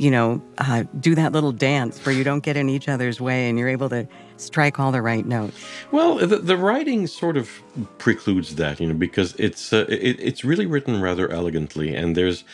you 0.00 0.10
know, 0.10 0.40
uh, 0.56 0.84
do 0.98 1.14
that 1.14 1.32
little 1.32 1.52
dance 1.52 2.04
where 2.06 2.14
you 2.14 2.24
don't 2.24 2.42
get 2.42 2.56
in 2.56 2.70
each 2.70 2.88
other's 2.88 3.20
way 3.20 3.50
and 3.50 3.58
you're 3.58 3.68
able 3.68 3.90
to 3.90 4.08
strike 4.38 4.80
all 4.80 4.90
the 4.90 5.02
right 5.02 5.26
notes. 5.26 5.62
Well, 5.92 6.16
the, 6.16 6.38
the 6.38 6.56
writing 6.56 7.06
sort 7.06 7.36
of 7.36 7.50
precludes 7.98 8.54
that, 8.54 8.80
you 8.80 8.86
know, 8.86 8.94
because 8.94 9.34
it's 9.34 9.74
uh, 9.74 9.84
it, 9.90 10.18
it's 10.18 10.42
really 10.42 10.64
written 10.64 11.02
rather 11.02 11.30
elegantly, 11.30 11.94
and 11.94 12.16
there's 12.16 12.44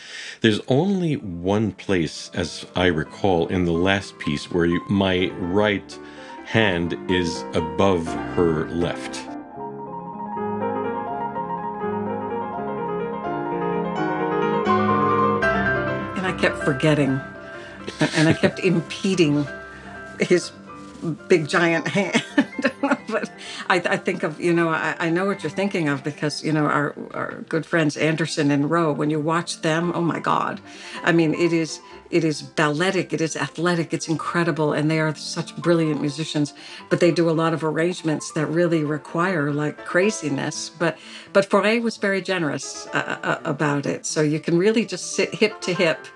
there's 0.41 0.59
only 0.67 1.15
one 1.15 1.71
place, 1.71 2.29
as 2.33 2.65
I 2.75 2.87
recall, 2.87 3.47
in 3.47 3.63
the 3.63 3.71
last 3.71 4.19
piece 4.19 4.51
where 4.51 4.65
you, 4.65 4.81
my 4.89 5.27
right 5.39 5.97
hand 6.43 6.97
is 7.09 7.45
above 7.53 8.05
her 8.35 8.67
left. 8.71 9.25
And 16.17 16.25
I 16.27 16.33
kept 16.37 16.57
forgetting, 16.65 17.21
and 18.15 18.27
I 18.27 18.33
kept 18.33 18.59
impeding 18.59 19.47
his 20.19 20.51
big 21.27 21.47
giant 21.47 21.87
hand. 21.87 22.23
but 23.09 23.31
I, 23.69 23.75
I 23.75 23.97
think 23.97 24.23
of 24.23 24.39
you 24.39 24.53
know 24.53 24.69
I, 24.69 24.95
I, 24.99 25.09
know 25.09 25.25
what 25.25 25.43
you're 25.43 25.49
thinking 25.49 25.89
of 25.89 26.03
because 26.03 26.43
you 26.43 26.51
know 26.51 26.65
our 26.65 26.95
our 27.13 27.41
good 27.49 27.65
friends 27.65 27.97
Anderson 27.97 28.51
and 28.51 28.69
Roe. 28.69 28.91
When 28.91 29.09
you 29.09 29.19
watch 29.19 29.61
them, 29.61 29.91
oh 29.95 30.01
my 30.01 30.19
God, 30.19 30.59
I 31.03 31.11
mean 31.11 31.33
it 31.33 31.53
is 31.53 31.79
it 32.09 32.23
is 32.23 32.41
balletic, 32.41 33.13
it 33.13 33.21
is 33.21 33.35
athletic, 33.35 33.93
it's 33.93 34.07
incredible, 34.07 34.73
and 34.73 34.89
they 34.89 34.99
are 34.99 35.13
such 35.15 35.55
brilliant 35.57 36.01
musicians. 36.01 36.53
But 36.89 36.99
they 36.99 37.11
do 37.11 37.29
a 37.29 37.31
lot 37.31 37.53
of 37.53 37.63
arrangements 37.63 38.31
that 38.31 38.47
really 38.47 38.83
require 38.83 39.51
like 39.51 39.85
craziness. 39.85 40.69
But 40.69 40.97
but 41.33 41.49
Fauré 41.49 41.81
was 41.81 41.97
very 41.97 42.21
generous 42.21 42.87
uh, 42.87 43.19
uh, 43.23 43.39
about 43.43 43.85
it, 43.85 44.05
so 44.05 44.21
you 44.21 44.39
can 44.39 44.57
really 44.57 44.85
just 44.85 45.13
sit 45.15 45.35
hip 45.35 45.61
to 45.61 45.73
hip 45.73 46.07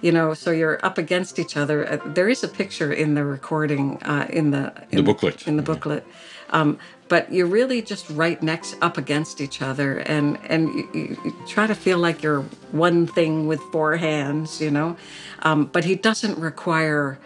you 0.00 0.12
know 0.12 0.34
so 0.34 0.50
you're 0.50 0.84
up 0.84 0.98
against 0.98 1.38
each 1.38 1.56
other. 1.56 1.88
Uh, 1.88 1.98
there 2.04 2.28
is 2.28 2.42
a 2.42 2.48
picture 2.48 2.92
in 2.92 3.14
the 3.14 3.24
recording 3.24 4.02
uh, 4.02 4.26
in 4.30 4.50
the 4.50 4.72
in 4.90 4.96
the 4.96 5.02
booklet. 5.02 5.46
in 5.46 5.56
the 5.56 5.62
booklet. 5.62 6.04
Um, 6.50 6.78
but 7.08 7.32
you're 7.32 7.46
really 7.46 7.82
just 7.82 8.08
right 8.10 8.40
next 8.42 8.76
up 8.80 8.96
against 8.96 9.40
each 9.40 9.62
other 9.62 9.98
and 9.98 10.38
and 10.44 10.68
you, 10.68 10.88
you, 10.94 11.36
try 11.46 11.66
to 11.66 11.74
feel 11.74 11.98
like 11.98 12.22
you're 12.22 12.42
one 12.72 13.06
thing 13.06 13.46
with 13.46 13.60
four 13.72 13.96
hands 13.96 14.60
you 14.60 14.70
know? 14.70 14.96
Um, 15.42 15.66
but 15.66 15.84
he 15.84 15.94
doesn't 15.94 16.38
require 16.38 17.18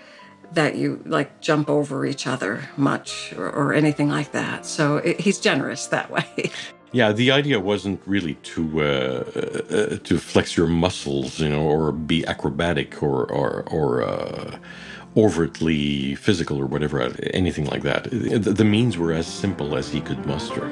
that 0.53 0.77
you 0.77 1.03
like 1.05 1.41
jump 1.41 1.69
over 1.69 2.07
each 2.07 2.27
other 2.27 2.69
much 2.77 3.33
or, 3.37 3.49
or 3.51 3.75
anything 3.75 4.09
like 4.09 4.33
that. 4.33 4.67
So 4.67 4.99
it, 4.99 5.21
he's 5.21 5.39
generous 5.39 5.87
that 5.89 6.11
way 6.11 6.51
Yeah, 6.95 7.11
the 7.11 7.33
idea 7.33 7.59
wasn't 7.59 8.01
really 8.07 8.35
to 8.55 8.81
uh, 8.81 8.85
uh, 8.85 9.97
to 10.05 10.17
flex 10.17 10.57
your 10.57 10.69
muscles, 10.69 11.41
you 11.41 11.49
know, 11.49 11.63
or 11.63 11.91
be 11.91 12.25
acrobatic 12.25 13.03
or 13.03 13.29
or 13.33 13.65
or 13.69 14.05
uh, 14.05 14.59
overtly 15.17 16.15
physical 16.15 16.57
or 16.57 16.67
whatever, 16.67 17.03
anything 17.33 17.65
like 17.65 17.83
that. 17.83 18.05
The 18.11 18.65
means 18.65 18.97
were 18.97 19.13
as 19.13 19.27
simple 19.27 19.77
as 19.77 19.91
he 19.91 20.01
could 20.01 20.25
muster. 20.25 20.69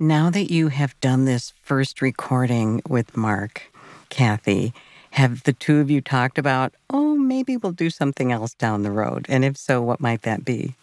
Now 0.00 0.28
that 0.30 0.50
you 0.50 0.66
have 0.66 0.98
done 1.00 1.26
this 1.26 1.52
first 1.62 2.02
recording 2.02 2.82
with 2.88 3.16
Marc, 3.16 3.70
Cathy, 4.08 4.74
have 5.12 5.44
the 5.44 5.52
two 5.52 5.78
of 5.78 5.92
you 5.92 6.00
talked 6.00 6.38
about, 6.38 6.74
oh, 6.90 7.14
maybe 7.14 7.56
we'll 7.56 7.70
do 7.70 7.88
something 7.88 8.32
else 8.32 8.52
down 8.54 8.82
the 8.82 8.90
road? 8.90 9.26
And 9.28 9.44
if 9.44 9.56
so, 9.56 9.80
what 9.80 10.00
might 10.00 10.22
that 10.22 10.44
be? 10.44 10.74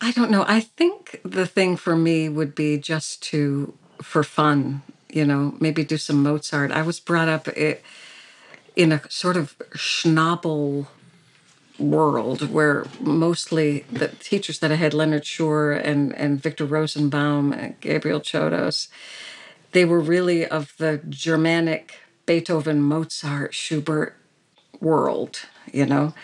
I 0.00 0.12
don't 0.12 0.30
know. 0.30 0.44
I 0.48 0.60
think 0.60 1.20
the 1.24 1.46
thing 1.46 1.76
for 1.76 1.94
me 1.94 2.28
would 2.28 2.54
be 2.54 2.78
just 2.78 3.22
to, 3.24 3.74
for 4.00 4.22
fun, 4.22 4.82
you 5.10 5.26
know, 5.26 5.54
maybe 5.60 5.84
do 5.84 5.98
some 5.98 6.22
Mozart. 6.22 6.70
I 6.70 6.82
was 6.82 7.00
brought 7.00 7.28
up 7.28 7.48
in 7.48 8.92
a 8.92 9.02
sort 9.10 9.36
of 9.36 9.58
schnabel 9.74 10.86
world 11.78 12.50
where 12.50 12.86
mostly 13.00 13.84
the 13.92 14.08
teachers 14.08 14.58
that 14.60 14.72
I 14.72 14.76
had, 14.76 14.94
Leonard 14.94 15.26
Shure 15.26 15.72
and, 15.72 16.14
and 16.14 16.42
Victor 16.42 16.64
Rosenbaum 16.64 17.52
and 17.52 17.80
Gabriel 17.80 18.20
Chodos, 18.20 18.88
they 19.72 19.84
were 19.84 20.00
really 20.00 20.46
of 20.46 20.74
the 20.78 21.00
Germanic 21.08 21.94
Beethoven, 22.26 22.82
Mozart, 22.82 23.54
Schubert 23.54 24.16
world, 24.80 25.40
you 25.72 25.84
know. 25.84 26.14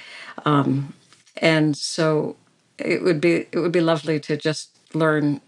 Um, 0.45 0.95
and 1.37 1.77
so 1.77 2.37
it 2.79 3.03
would 3.03 3.21
be 3.21 3.47
it 3.53 3.59
would 3.59 3.73
be 3.73 3.81
lovely 3.81 4.21
to 4.21 4.37
just 4.37 4.71
learn 4.95 5.41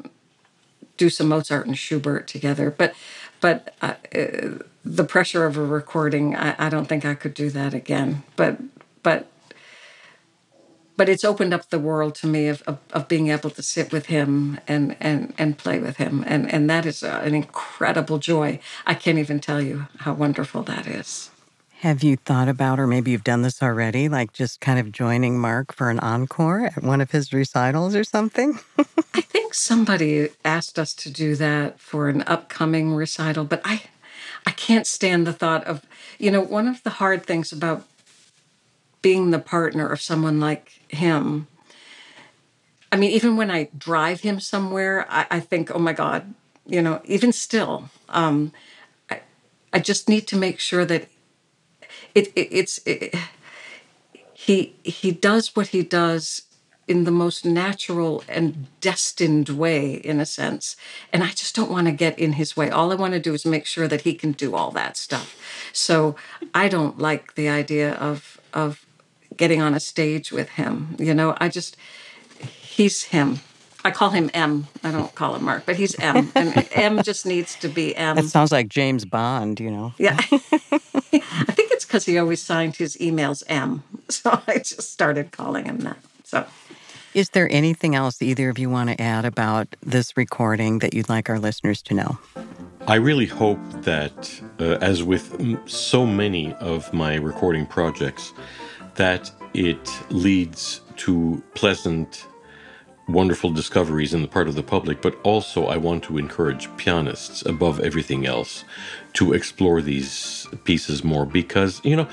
do 0.97 1.09
some 1.09 1.29
Mozart 1.29 1.67
and 1.67 1.79
Schubert 1.79 2.27
together. 2.27 2.71
But 2.71 2.95
but 3.41 3.75
uh, 3.81 3.95
the 4.85 5.05
pressure 5.05 5.47
of 5.47 5.57
a 5.57 5.63
recording, 5.63 6.35
I, 6.35 6.55
I, 6.59 6.69
don't 6.69 6.87
think 6.87 7.05
I 7.05 7.15
could 7.15 7.35
do 7.35 7.51
that 7.51 7.73
again. 7.73 8.25
But 8.37 8.59
but 9.03 9.29
but 10.97 11.09
it's 11.09 11.25
opened 11.25 11.55
up 11.55 11.71
the 11.71 11.79
world 11.79 12.17
to 12.17 12.27
me 12.27 12.49
of, 12.49 12.63
of, 12.63 12.79
of 12.93 13.07
being 13.07 13.29
able 13.29 13.51
to 13.51 13.63
sit 13.63 13.93
with 13.93 14.07
him 14.07 14.59
and 14.67 14.97
and 15.01 15.33
and 15.39 15.57
play 15.57 15.79
with 15.79 15.97
him, 15.97 16.25
and 16.27 16.53
and 16.53 16.69
that 16.69 16.85
is 16.85 17.03
an 17.03 17.35
incredible 17.35 18.19
joy. 18.19 18.59
I 18.85 18.95
can't 18.95 19.19
even 19.19 19.41
tell 19.41 19.63
you 19.63 19.87
how 19.99 20.13
wonderful 20.15 20.63
that 20.65 20.87
is. 20.87 21.31
Have 21.83 22.03
you 22.03 22.17
thought 22.17 22.49
about, 22.49 22.81
or 22.81 22.89
maybe 22.89 23.13
you've 23.13 23.23
done 23.23 23.43
this 23.43 23.63
already, 23.63 24.09
like 24.09 24.33
just 24.33 24.61
kind 24.61 24.81
of 24.81 24.91
joining 24.91 25.39
Marc 25.39 25.73
for 25.73 25.91
an 25.91 26.01
encore 26.01 26.65
at 26.65 26.83
one 26.83 27.01
of 27.01 27.13
his 27.13 27.33
recitals 27.33 27.95
or 27.95 28.03
something? 28.03 28.59
I 29.15 29.21
think 29.21 29.55
somebody 29.55 30.31
asked 30.45 30.77
us 30.77 30.93
to 30.95 31.09
do 31.09 31.37
that 31.37 31.79
for 31.79 32.09
an 32.09 32.23
upcoming 32.23 32.95
recital, 32.97 33.45
but 33.45 33.61
I 33.65 33.83
I 34.45 34.51
can't 34.51 34.89
stand 34.89 35.25
the 35.25 35.33
thought 35.33 35.63
of, 35.69 35.87
you 36.19 36.33
know, 36.33 36.41
one 36.41 36.67
of 36.67 36.83
the 36.83 36.91
hard 36.91 37.25
things 37.25 37.53
about 37.53 37.87
being 39.01 39.31
the 39.31 39.39
partner 39.39 39.89
of 39.89 40.01
someone 40.01 40.41
like 40.41 40.81
him. 40.89 41.47
I 42.91 42.97
mean, 42.97 43.13
even 43.13 43.37
when 43.37 43.53
I 43.53 43.69
drive 43.79 44.23
him 44.23 44.41
somewhere, 44.41 45.07
I, 45.09 45.27
I 45.31 45.39
think, 45.39 45.71
oh 45.73 45.79
my 45.79 45.93
God, 45.93 46.35
you 46.67 46.83
know, 46.83 47.01
even 47.05 47.31
still, 47.31 47.91
um, 48.09 48.51
I, 49.09 49.21
I 49.73 49.79
just 49.79 50.09
need 50.09 50.27
to 50.29 50.37
make 50.37 50.59
sure 50.59 50.85
that 50.85 51.09
it, 52.15 52.29
it 52.35 52.49
it's 52.51 52.81
it, 52.87 53.15
he 54.33 54.75
he 54.83 55.11
does 55.11 55.55
what 55.55 55.69
he 55.69 55.83
does 55.83 56.43
in 56.87 57.05
the 57.05 57.11
most 57.11 57.45
natural 57.45 58.25
and 58.29 58.67
destined 58.81 59.51
way 59.51 59.95
in 59.95 60.21
a 60.21 60.27
sense 60.27 60.77
and 61.13 61.23
i 61.23 61.29
just 61.29 61.55
don't 61.55 61.71
want 61.71 61.87
to 61.87 61.93
get 61.93 62.19
in 62.19 62.35
his 62.35 62.57
way 62.57 62.71
all 62.71 62.91
i 62.91 62.95
want 62.95 63.13
to 63.13 63.21
do 63.21 63.35
is 63.35 63.45
make 63.45 63.67
sure 63.67 63.87
that 63.87 64.03
he 64.03 64.15
can 64.15 64.33
do 64.33 64.55
all 64.55 64.71
that 64.71 64.97
stuff 64.97 65.37
so 65.73 66.17
i 66.55 66.69
don't 66.69 66.99
like 66.99 67.35
the 67.35 67.49
idea 67.49 67.93
of 67.95 68.41
of 68.55 68.87
getting 69.37 69.61
on 69.61 69.75
a 69.75 69.81
stage 69.81 70.33
with 70.33 70.51
him 70.51 70.97
you 70.99 71.13
know 71.13 71.37
i 71.41 71.49
just 71.49 71.77
he's 72.41 73.05
him 73.05 73.41
I 73.85 73.93
call 73.93 74.11
him 74.11 74.29
M. 74.35 74.67
I 74.83 74.91
don't 74.91 75.15
call 75.15 75.37
him 75.37 75.45
Marc, 75.45 75.65
but 75.65 75.77
he's 75.77 75.99
M. 76.01 76.33
And 76.35 76.69
M 76.73 77.03
just 77.03 77.25
needs 77.25 77.55
to 77.61 77.69
be 77.69 77.97
M. 77.97 78.19
It 78.19 78.25
sounds 78.25 78.51
like 78.51 78.69
James 78.69 79.05
Bond, 79.05 79.61
you 79.61 79.71
know. 79.71 79.95
Yeah. 79.99 80.21
I 81.89 81.91
think 81.91 81.97
it's 81.97 82.05
because 82.05 82.13
he 82.13 82.19
always 82.19 82.43
signed 82.43 82.77
his 82.77 82.97
emails 82.99 83.43
M. 83.49 83.83
So 84.11 84.41
I 84.47 84.59
just 84.59 84.91
started 84.93 85.33
calling 85.33 85.67
him 85.67 85.81
that. 85.81 85.99
So 86.25 86.47
is 87.15 87.31
there 87.31 87.49
anything 87.51 87.95
else 87.95 88.23
either 88.23 88.49
of 88.51 88.59
you 88.59 88.71
want 88.71 88.91
to 88.91 89.01
add 89.01 89.25
about 89.25 89.69
this 89.83 90.17
recording 90.17 90.81
that 90.81 90.95
you'd 90.95 91.09
like 91.09 91.29
our 91.31 91.39
listeners 91.39 91.83
to 91.83 91.95
know? 91.95 92.19
I 92.87 92.95
really 92.97 93.27
hope 93.27 93.61
that, 93.83 94.41
uh, 94.61 94.79
as 94.81 95.03
with 95.03 95.25
so 95.69 96.07
many 96.07 96.55
of 96.55 96.93
my 96.93 97.17
recording 97.17 97.67
projects, 97.67 98.33
that 98.95 99.31
it 99.53 99.91
leads 100.11 100.81
to 100.97 101.43
pleasant 101.55 102.27
wonderful 103.09 103.51
discoveries 103.51 104.13
in 104.15 104.23
the 104.23 104.29
part 104.29 104.49
of 104.49 104.55
the 104.55 104.63
public, 104.63 105.01
but 105.01 105.19
also 105.23 105.67
I 105.67 105.77
want 105.79 106.05
to 106.05 106.19
encourage 106.19 106.69
pianists 106.77 107.45
above 107.45 107.81
everything 107.81 108.27
else 108.27 108.65
to 109.19 109.33
explore 109.33 109.83
these 109.83 110.47
pieces 110.63 111.03
more 111.03 111.27
because, 111.27 111.81
you 111.85 111.97
know, 111.97 112.09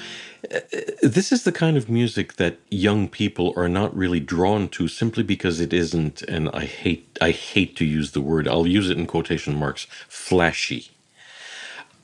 this 1.04 1.32
is 1.32 1.44
the 1.44 1.52
kind 1.52 1.78
of 1.78 1.88
music 1.88 2.38
that 2.38 2.58
young 2.70 3.08
people 3.08 3.54
are 3.56 3.70
not 3.70 3.96
really 3.96 4.20
drawn 4.20 4.68
to 4.70 4.88
simply 4.88 5.22
because 5.24 5.60
it 5.60 5.72
isn't 5.72 6.24
and 6.24 6.50
I 6.50 6.66
hate 6.66 7.18
I 7.22 7.32
hate 7.32 7.76
to 7.78 7.86
use 7.86 8.12
the 8.12 8.22
word 8.22 8.48
I'll 8.48 8.68
use 8.68 8.90
it 8.90 8.98
in 8.98 9.08
quotation 9.08 9.56
marks 9.56 9.88
flashy 10.08 10.90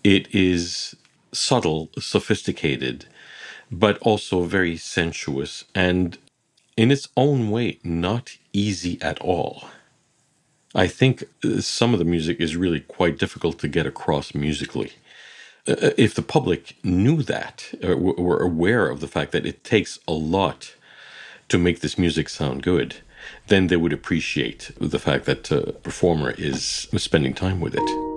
it 0.04 0.34
is 0.34 0.96
subtle 1.32 1.90
sophisticated 2.00 3.06
but 3.72 3.98
also 4.00 4.44
very 4.44 4.78
sensuous 4.78 5.66
and 5.76 6.18
in 6.78 6.92
its 6.92 7.08
own 7.18 7.50
way 7.52 7.80
not 7.84 8.38
easy 8.54 9.02
at 9.02 9.20
all. 9.22 9.66
I 10.74 10.88
think 10.88 11.24
uh, 11.44 11.62
some 11.62 11.94
of 11.94 12.00
the 12.00 12.06
music 12.06 12.40
is 12.40 12.56
really 12.56 12.80
quite 12.80 13.18
difficult 13.18 13.60
to 13.60 13.68
get 13.68 13.86
across 13.86 14.34
musically. 14.34 14.94
Uh, 15.68 15.72
uh 15.72 15.92
if 15.98 16.14
the 16.16 16.22
public 16.22 16.76
knew 16.84 17.22
that, 17.24 17.74
or 17.84 17.96
were 17.96 18.42
aware 18.42 18.90
of 18.90 19.00
the 19.00 19.08
fact 19.08 19.32
that 19.32 19.46
it 19.46 19.64
takes 19.64 20.00
a 20.08 20.14
lot 20.14 20.76
to 21.50 21.58
make 21.58 21.82
this 21.82 21.98
music 21.98 22.30
sound 22.30 22.64
good, 22.64 22.96
then 23.48 23.68
they 23.68 23.78
would 23.78 23.94
appreciate 23.94 24.72
the 24.80 25.00
fact 25.00 25.26
that 25.26 25.52
a 25.52 25.74
performer 25.84 26.32
is 26.38 26.88
spending 26.98 27.34
time 27.34 27.60
with 27.60 27.76
it. 27.76 28.11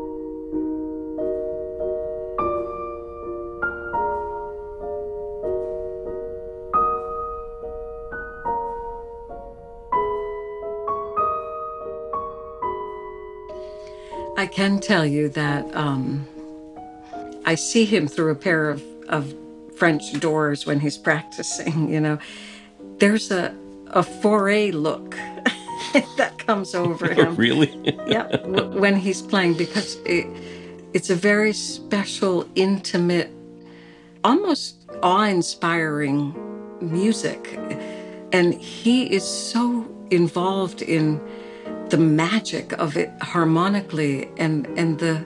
I 14.45 14.47
can 14.47 14.79
tell 14.79 15.07
you 15.07 15.31
that 15.31 15.75
um, 15.75 16.29
I 17.47 17.55
see 17.55 17.87
him 17.87 18.07
through 18.07 18.31
a 18.31 18.35
pair 18.35 18.69
of, 18.69 18.85
of 19.09 19.35
French 19.79 20.21
doors 20.21 20.67
when 20.67 20.81
he's 20.81 20.99
practicing. 20.99 21.91
You 21.91 21.99
know, 21.99 22.19
there's 22.99 23.31
a 23.31 23.57
a 23.87 24.03
Fauré 24.03 24.71
look 24.71 25.13
that 26.19 26.35
comes 26.37 26.75
over 26.75 27.11
him. 27.21 27.37
really? 27.37 27.73
yeah, 28.07 28.37
when 28.45 28.97
he's 28.97 29.23
playing 29.23 29.55
because 29.55 29.97
it, 30.05 30.27
it's 30.93 31.09
a 31.09 31.17
very 31.17 31.55
special, 31.55 32.47
intimate, 32.55 33.31
almost 34.25 34.77
awe-inspiring 35.03 36.35
music 36.83 37.59
and 38.35 38.53
he 38.53 39.05
is 39.11 39.25
so 39.25 39.91
involved 40.11 40.83
in 40.83 41.19
the 41.91 41.99
magic 41.99 42.73
of 42.73 42.97
it 42.97 43.11
harmonically 43.21 44.29
and 44.37 44.67
and 44.79 44.99
the 44.99 45.25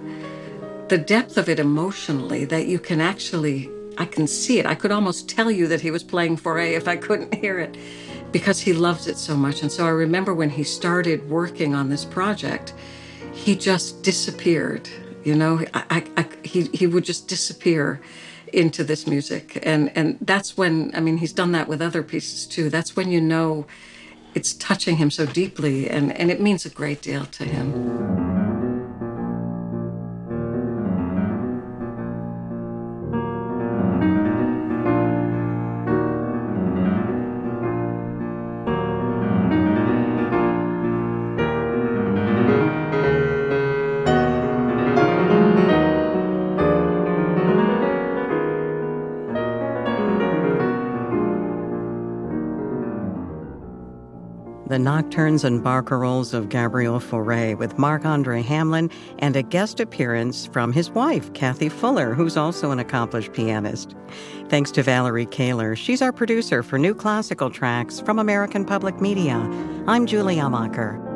the 0.89 0.99
depth 0.99 1.37
of 1.37 1.49
it 1.49 1.59
emotionally 1.59 2.45
that 2.45 2.67
you 2.67 2.79
can 2.79 3.01
actually 3.01 3.71
I 3.99 4.05
can 4.05 4.27
see 4.29 4.59
it. 4.61 4.67
I 4.67 4.77
could 4.77 4.93
almost 4.93 5.29
tell 5.29 5.51
you 5.51 5.67
that 5.67 5.81
he 5.81 5.91
was 5.91 6.05
playing 6.05 6.37
Fauré 6.37 6.77
if 6.77 6.87
I 6.87 6.97
couldn't 6.97 7.35
hear 7.35 7.59
it 7.59 7.77
because 8.31 8.61
he 8.61 8.73
loves 8.73 9.09
it 9.09 9.19
so 9.19 9.37
much. 9.37 9.63
And 9.63 9.73
so 9.73 9.87
I 9.87 9.91
remember 9.91 10.35
when 10.35 10.51
he 10.51 10.63
started 10.63 11.29
working 11.29 11.75
on 11.75 11.89
this 11.89 12.05
project, 12.05 12.75
he 13.33 13.57
just 13.57 14.03
disappeared. 14.03 14.89
You 15.25 15.35
know, 15.35 15.65
I, 15.75 15.85
I, 15.91 16.05
I, 16.17 16.27
he, 16.45 16.63
he 16.73 16.87
would 16.87 17.05
just 17.05 17.27
disappear 17.27 18.01
into 18.53 18.85
this 18.85 19.07
music. 19.07 19.59
And, 19.63 19.91
and 19.97 20.17
that's 20.21 20.57
when, 20.57 20.93
I 20.95 21.01
mean, 21.01 21.19
he's 21.19 21.33
done 21.33 21.53
that 21.53 21.69
with 21.69 21.83
other 21.83 22.03
pieces 22.03 22.47
too. 22.47 22.71
That's 22.71 22.95
when 22.95 23.11
you 23.11 23.21
know 23.21 23.67
it's 24.39 24.53
touching 24.55 24.99
him 24.99 25.11
so 25.11 25.27
deeply 25.27 25.91
and, 25.91 26.17
and 26.17 26.31
it 26.31 26.41
means 26.41 26.65
a 26.65 26.71
great 26.71 27.03
deal 27.03 27.25
to 27.27 27.45
him. 27.45 28.28
The 54.79 54.85
nocturnes 54.85 55.43
and 55.43 55.61
barcarolles 55.61 56.33
of 56.33 56.51
Gabriel 56.51 57.01
Fauré 57.01 57.59
with 57.59 57.79
Marc-André 57.79 58.45
Hamelin 58.45 58.93
and 59.19 59.35
a 59.35 59.43
guest 59.43 59.81
appearance 59.81 60.47
from 60.47 60.73
his 60.73 60.89
wife, 60.89 61.33
Cathy 61.33 61.69
Fuller, 61.69 62.15
who's 62.15 62.37
also 62.37 62.71
an 62.71 62.79
accomplished 62.79 63.33
pianist. 63.33 63.97
Thanks 64.49 64.71
to 64.71 64.85
Valerie 64.85 65.27
Kahler. 65.27 65.77
She's 65.77 66.01
our 66.01 66.13
producer 66.13 66.63
for 66.63 66.79
new 66.79 66.95
classical 66.95 67.51
tracks 67.51 67.99
from 67.99 68.21
American 68.21 68.65
Public 68.65 69.01
Media. 69.01 69.39
I'm 69.89 70.07
Julie 70.07 70.37
Amacher. 70.37 71.08